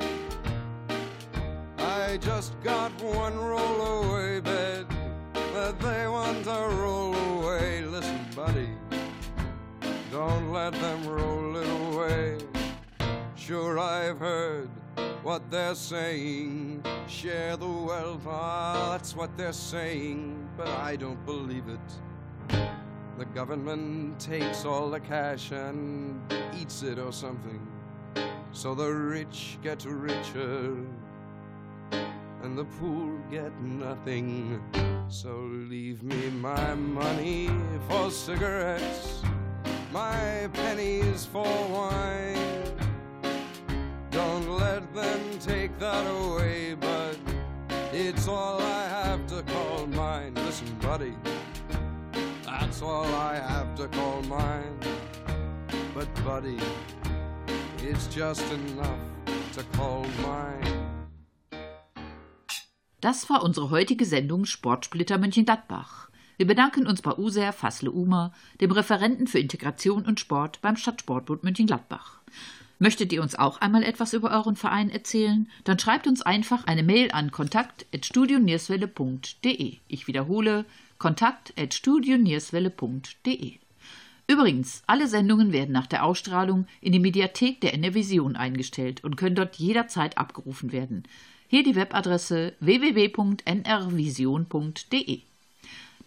I 1.79 2.19
just 2.19 2.53
got 2.63 2.93
one 3.01 3.33
rollaway 3.35 4.45
bed 4.45 4.87
that 5.55 5.81
they 5.81 6.07
want 6.07 6.45
to 6.45 6.69
roll 6.77 7.15
away. 7.15 7.83
Listen, 7.87 8.21
buddy, 8.37 8.69
don't 10.13 10.53
let 10.53 10.75
them 10.75 11.07
roll 11.07 11.57
it 11.57 11.69
away. 11.95 12.58
Sure, 13.49 13.79
I've 13.79 14.19
heard 14.19 14.69
what 15.23 15.51
they're 15.51 15.75
saying. 15.75 16.85
Share 17.07 17.57
the 17.57 17.67
wealth, 17.67 18.27
ah, 18.27 18.91
that's 18.91 19.17
what 19.17 19.35
they're 19.39 19.55
saying, 19.55 20.47
but 20.55 20.69
I 20.69 20.97
don't 20.97 21.25
believe 21.25 21.65
it. 21.67 22.59
The 23.17 23.25
government 23.25 24.21
takes 24.21 24.67
all 24.67 24.91
the 24.91 25.01
cash 25.01 25.51
and 25.51 26.21
eats 26.61 26.83
it 26.83 26.99
or 26.99 27.11
something. 27.11 27.67
So 28.53 28.75
the 28.75 28.93
rich 28.93 29.57
get 29.63 29.83
richer 29.87 30.77
and 32.43 32.59
the 32.59 32.67
poor 32.79 33.19
get 33.31 33.59
nothing. 33.63 34.63
So 35.09 35.35
leave 35.71 36.03
me 36.03 36.29
my 36.29 36.75
money 36.75 37.49
for 37.89 38.11
cigarettes, 38.11 39.23
my 39.91 40.51
pennies 40.53 41.25
for 41.25 41.49
wine. 41.71 42.38
Take 45.41 45.79
that 45.79 46.07
away, 46.07 46.75
but 46.75 47.17
it's 47.93 48.27
all 48.27 48.61
I 48.61 48.89
have 48.89 49.27
to 49.29 49.43
call 49.43 49.87
mine. 49.87 50.35
Listen, 50.35 50.69
buddy, 50.81 51.15
that's 52.45 52.83
all 52.83 53.07
I 53.07 53.37
have 53.37 53.75
to 53.77 53.89
call 53.89 54.23
mine. 54.23 54.79
But, 55.95 56.09
buddy, 56.25 56.59
it's 57.83 58.07
just 58.09 58.45
enough 58.53 58.99
to 59.55 59.63
call 59.77 60.05
mine. 60.23 60.89
Das 63.01 63.31
war 63.31 63.45
unsere 63.45 63.71
heutige 63.71 64.05
Sendung 64.05 64.45
Sportsplitter 64.45 65.19
Mönchengladbach. 65.19 66.09
Wir 66.37 66.47
bedanken 66.47 66.87
uns 66.87 67.03
bei 67.03 67.17
User 67.17 67.53
Fassle 67.53 67.91
Umer, 67.91 68.33
dem 68.61 68.73
Referenten 68.73 69.27
für 69.27 69.39
Integration 69.39 70.05
und 70.05 70.21
Sport 70.21 70.61
beim 70.63 70.77
Stadtsportbund 70.77 71.45
Mönchengladbach. 71.45 72.21
Möchtet 72.79 73.13
ihr 73.13 73.23
uns 73.23 73.35
auch 73.35 73.61
einmal 73.61 73.83
etwas 73.83 74.13
über 74.13 74.31
euren 74.31 74.55
Verein 74.55 74.89
erzählen? 74.91 75.51
Dann 75.65 75.81
schreibt 75.81 76.07
uns 76.07 76.23
einfach 76.23 76.65
eine 76.65 76.85
Mail 76.85 77.11
an 77.11 77.33
kontakt.studionierswelle.de. 77.33 79.79
Ich 79.89 80.07
wiederhole, 80.07 80.65
kontakt.studionierswelle.de. 80.99 83.59
Übrigens, 84.31 84.83
alle 84.87 85.09
Sendungen 85.09 85.53
werden 85.53 85.73
nach 85.73 85.87
der 85.87 86.05
Ausstrahlung 86.05 86.67
in 86.81 86.93
die 86.93 87.01
Mediathek 87.01 87.61
der 87.63 87.75
NRVision 87.75 88.37
eingestellt 88.37 89.03
und 89.03 89.17
können 89.17 89.35
dort 89.35 89.57
jederzeit 89.57 90.19
abgerufen 90.19 90.71
werden. 90.71 91.03
Hier 91.49 91.65
die 91.65 91.75
Webadresse 91.75 92.53
www.nrvision.de. 92.61 95.21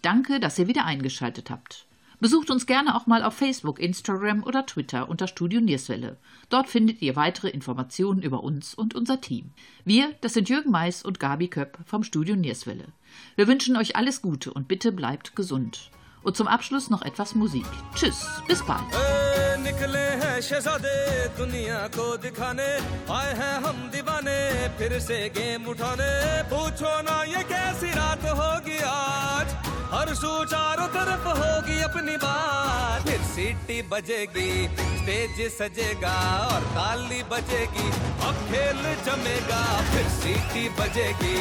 Danke, 0.00 0.40
dass 0.40 0.58
ihr 0.58 0.68
wieder 0.68 0.84
eingeschaltet 0.84 1.50
habt. 1.50 1.84
Besucht 2.21 2.49
uns 2.49 2.65
gerne 2.65 2.95
auch 2.95 3.05
mal 3.05 3.23
auf 3.23 3.35
Facebook, 3.35 3.79
Instagram 3.79 4.43
oder 4.43 4.65
Twitter 4.65 5.07
unter 5.07 5.27
Studio 5.27 5.61
Nierswelle. 5.61 6.17
Dort 6.49 6.67
findet 6.67 7.01
ihr 7.03 7.15
weitere 7.15 7.49
Informationen 7.49 8.23
über 8.23 8.43
uns 8.43 8.73
und 8.73 8.95
unser 8.95 9.21
Team. 9.21 9.51
Wir, 9.85 10.13
das 10.21 10.33
sind 10.33 10.49
Jürgen 10.49 10.71
Mais 10.71 11.03
und 11.03 11.19
Gabi 11.19 11.47
Köpp 11.47 11.77
vom 11.85 12.03
Studio 12.03 12.35
Nierswelle. 12.35 12.87
Wir 13.35 13.47
wünschen 13.47 13.77
euch 13.77 13.95
alles 13.95 14.23
Gute 14.23 14.51
und 14.51 14.67
bitte 14.67 14.91
bleibt 14.91 15.35
gesund. 15.35 15.91
Und 16.23 16.35
zum 16.35 16.47
Abschluss 16.47 16.89
noch 16.89 17.03
etwas 17.03 17.35
Musik. 17.35 17.65
Tschüss, 17.93 18.25
bis 18.47 18.63
bald. 18.65 18.81
ए, 18.91 19.57
निकले 19.61 20.05
हैं 20.21 20.41
शहजादे 20.41 20.97
दुनिया 21.37 21.87
को 21.95 22.05
दिखाने 22.25 22.69
आए 23.13 23.31
हैं 23.39 23.55
हम 23.65 23.77
दीवाने 23.93 24.39
फिर 24.77 24.99
से 25.07 25.17
गेम 25.37 25.67
उठाने 25.71 26.11
पूछो 26.51 26.91
ना 27.07 27.17
ये 27.31 27.43
कैसी 27.53 27.91
रात 27.95 28.25
होगी 28.41 28.79
आज 28.91 29.47
हर 29.92 30.14
सू 30.14 30.28
चारों 30.44 30.86
तरफ़ 30.88 31.26
होगी 31.38 31.80
अपनी 31.82 32.16
बात। 32.16 33.02
फिर 33.02 33.20
सीटी 33.22 33.80
बजेगी, 33.82 34.52
स्टेज 34.98 35.40
सजेगा 35.52 36.14
और 36.46 36.62
ताली 36.76 37.22
बजेगी 37.32 37.88
अब 38.28 38.40
खेल 38.48 38.80
जमेगा। 39.06 39.60
फिर 39.90 40.08
सीटी 40.08 40.68
बजेगी, 40.80 41.36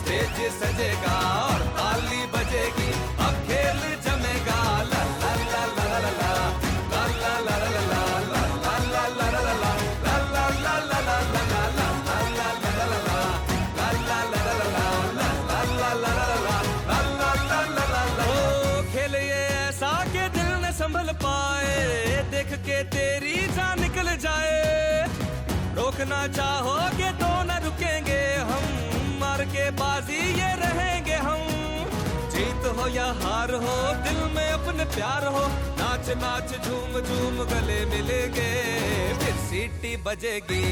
स्टेज 0.00 0.38
सजेगा। 0.62 1.16
चाहोगे 26.28 27.10
तो 27.12 27.30
न 27.42 27.60
रुकेंगे 27.64 28.22
हम। 28.34 28.64
मार 29.20 29.44
के 29.44 29.70
बाजी 29.70 30.18
ये 30.40 30.54
रहेंगे 30.54 31.14
हम। 31.14 31.42
जीत 32.30 32.66
हो 32.76 32.88
या 32.88 33.04
हार 33.04 33.50
हो, 33.54 33.76
दिल 34.04 34.18
में 34.34 34.50
अपने 34.50 34.84
प्यार 34.84 35.26
हो, 35.26 35.46
नाच 35.78 36.08
नाच 36.08 36.50
झूम 36.64 37.00
झूम 37.00 37.44
गले 37.44 37.84
मिलेंगे। 37.84 38.50
फिर 39.18 39.34
सीटी 39.34 39.96
बजेगी, 39.96 40.64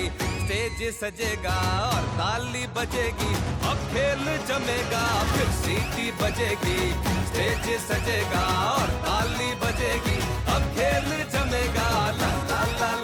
स्टेज 0.45 0.95
सजेगा 0.95 1.57
और 1.89 2.03
ताली 2.19 2.67
बजेगी, 2.67 3.35
अब 3.69 3.79
खेल 3.93 4.25
जमेगा। 4.49 5.07
फिर 5.33 5.49
सीटी 5.63 6.11
बजेगी, 6.13 6.93
स्टेज 7.27 7.81
सजेगा 7.81 8.45
और 8.71 8.87
ताली 8.87 9.55
बजेगी, 9.55 10.19
अब 10.53 10.63
खेल 10.77 11.11
जमेगा। 11.31 11.89
ला 12.11 12.33
ला 12.51 12.65
ला 12.81 12.93
ला। 12.97 13.04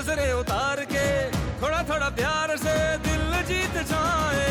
नज़रें 0.00 0.32
उतार 0.32 0.80
के 0.88 1.06
थोड़ा 1.60 1.82
थोड़ा 1.88 2.08
प्यार 2.08 2.56
से 2.56 2.74
दिल 3.04 3.32
जीत 3.48 3.74
जाए। 3.84 4.48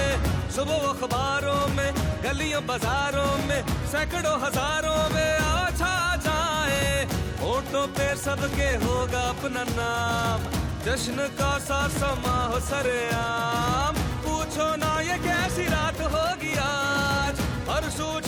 सुबह 0.54 0.84
अखबारों 0.90 1.62
में, 1.74 1.90
गलियों 2.24 2.62
बाजारों 2.66 3.32
में, 3.48 3.62
सैकड़ों 3.92 4.36
हज़ारों 4.42 5.02
में 5.10 5.32
आ 5.38 5.70
छा 5.72 5.96
जाए। 6.26 7.08
होठों 7.42 7.86
पे 7.98 8.08
सबके 8.16 8.70
होगा 8.86 9.22
अपना 9.30 9.64
नाम। 9.74 10.46
जश्न 10.86 11.28
का 11.40 11.52
सा 11.60 11.82
समा 11.98 12.38
हो 12.46 12.60
सरेआम। 12.70 13.98
पूछो 14.22 14.70
ना 14.76 14.94
ये 15.02 15.18
कैसी 15.26 15.66
रात 15.66 16.02
होगी 16.14 16.54
आज। 16.62 17.42
हर 17.70 17.90
सू 17.90 18.20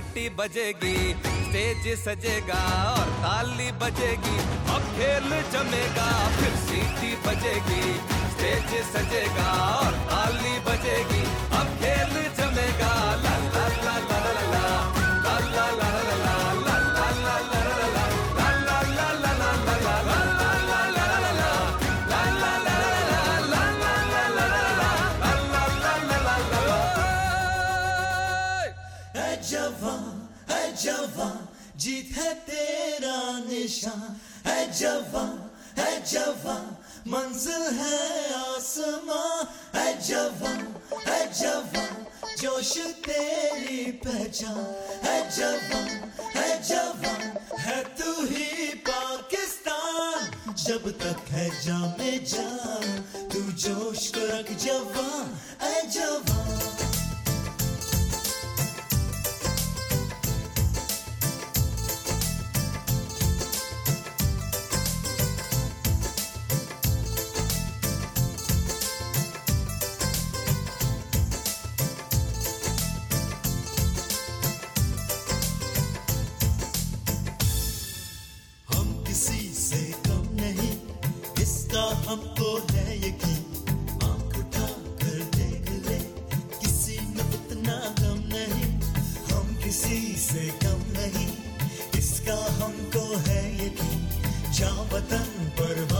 सीटी 0.00 0.28
बजेगी 0.36 0.96
स्टेज 1.46 1.86
सजेगा 2.02 2.60
और 2.90 3.08
ताली 3.24 3.70
बजेगी 3.82 4.36
अब 4.74 4.86
खेल 4.96 5.28
जमेगा 5.52 6.06
फिर 6.36 6.54
सीटी 6.64 7.12
बजेगी 7.26 7.82
स्टेज 8.32 8.72
सजेगा 8.94 9.50
और 9.76 9.98
ताली 10.12 10.54
बजेगी 10.70 11.22
अब 11.60 11.76
खेल 11.82 12.16
जमेगा 12.40 12.92
ला 13.24 13.36
ला 13.56 13.66
ला 13.84 13.96
ला 14.08 14.18
ला 14.24 14.40
ला 14.52 14.64
ला 15.26 15.68
ला 15.80 15.90
ला 15.92 16.16
ला 16.24 16.29
जवान 30.80 31.48
जीत 31.76 32.16
है 32.16 32.32
तेरा 32.48 33.16
निशान 33.48 34.16
है 34.46 34.60
जवा, 34.72 35.24
है 35.78 35.92
जवान 36.10 36.66
मंजिल 37.10 37.62
है 37.78 37.98
आसमां, 38.34 39.44
है 39.76 39.86
जवान 40.08 40.60
है 41.06 41.20
जवान 41.40 42.06
जोश 42.40 42.72
तेरी 43.06 43.84
पहचान, 44.04 44.60
है 45.04 45.18
जवा 45.36 45.80
है 46.36 46.48
जवा, 46.68 47.14
है 47.60 47.82
तू 47.98 48.12
ही 48.24 48.68
पाकिस्तान, 48.88 50.54
जब 50.64 50.90
तक 51.02 51.30
है 51.30 51.48
जामे 51.64 52.18
जान, 52.32 53.02
तू 53.32 53.40
जोश 53.64 54.08
को 54.16 54.26
रख 54.32 54.52
जवान 54.64 55.38
है 55.62 55.88
जवान 55.90 56.79
से 90.30 90.46
कम 90.62 90.82
नहीं 90.92 91.28
इसका 91.98 92.36
हमको 92.58 93.16
है 93.16 93.66
यकीन। 93.66 94.52
जा 94.52 94.70
वतन 94.92 95.30
पर 95.58 95.99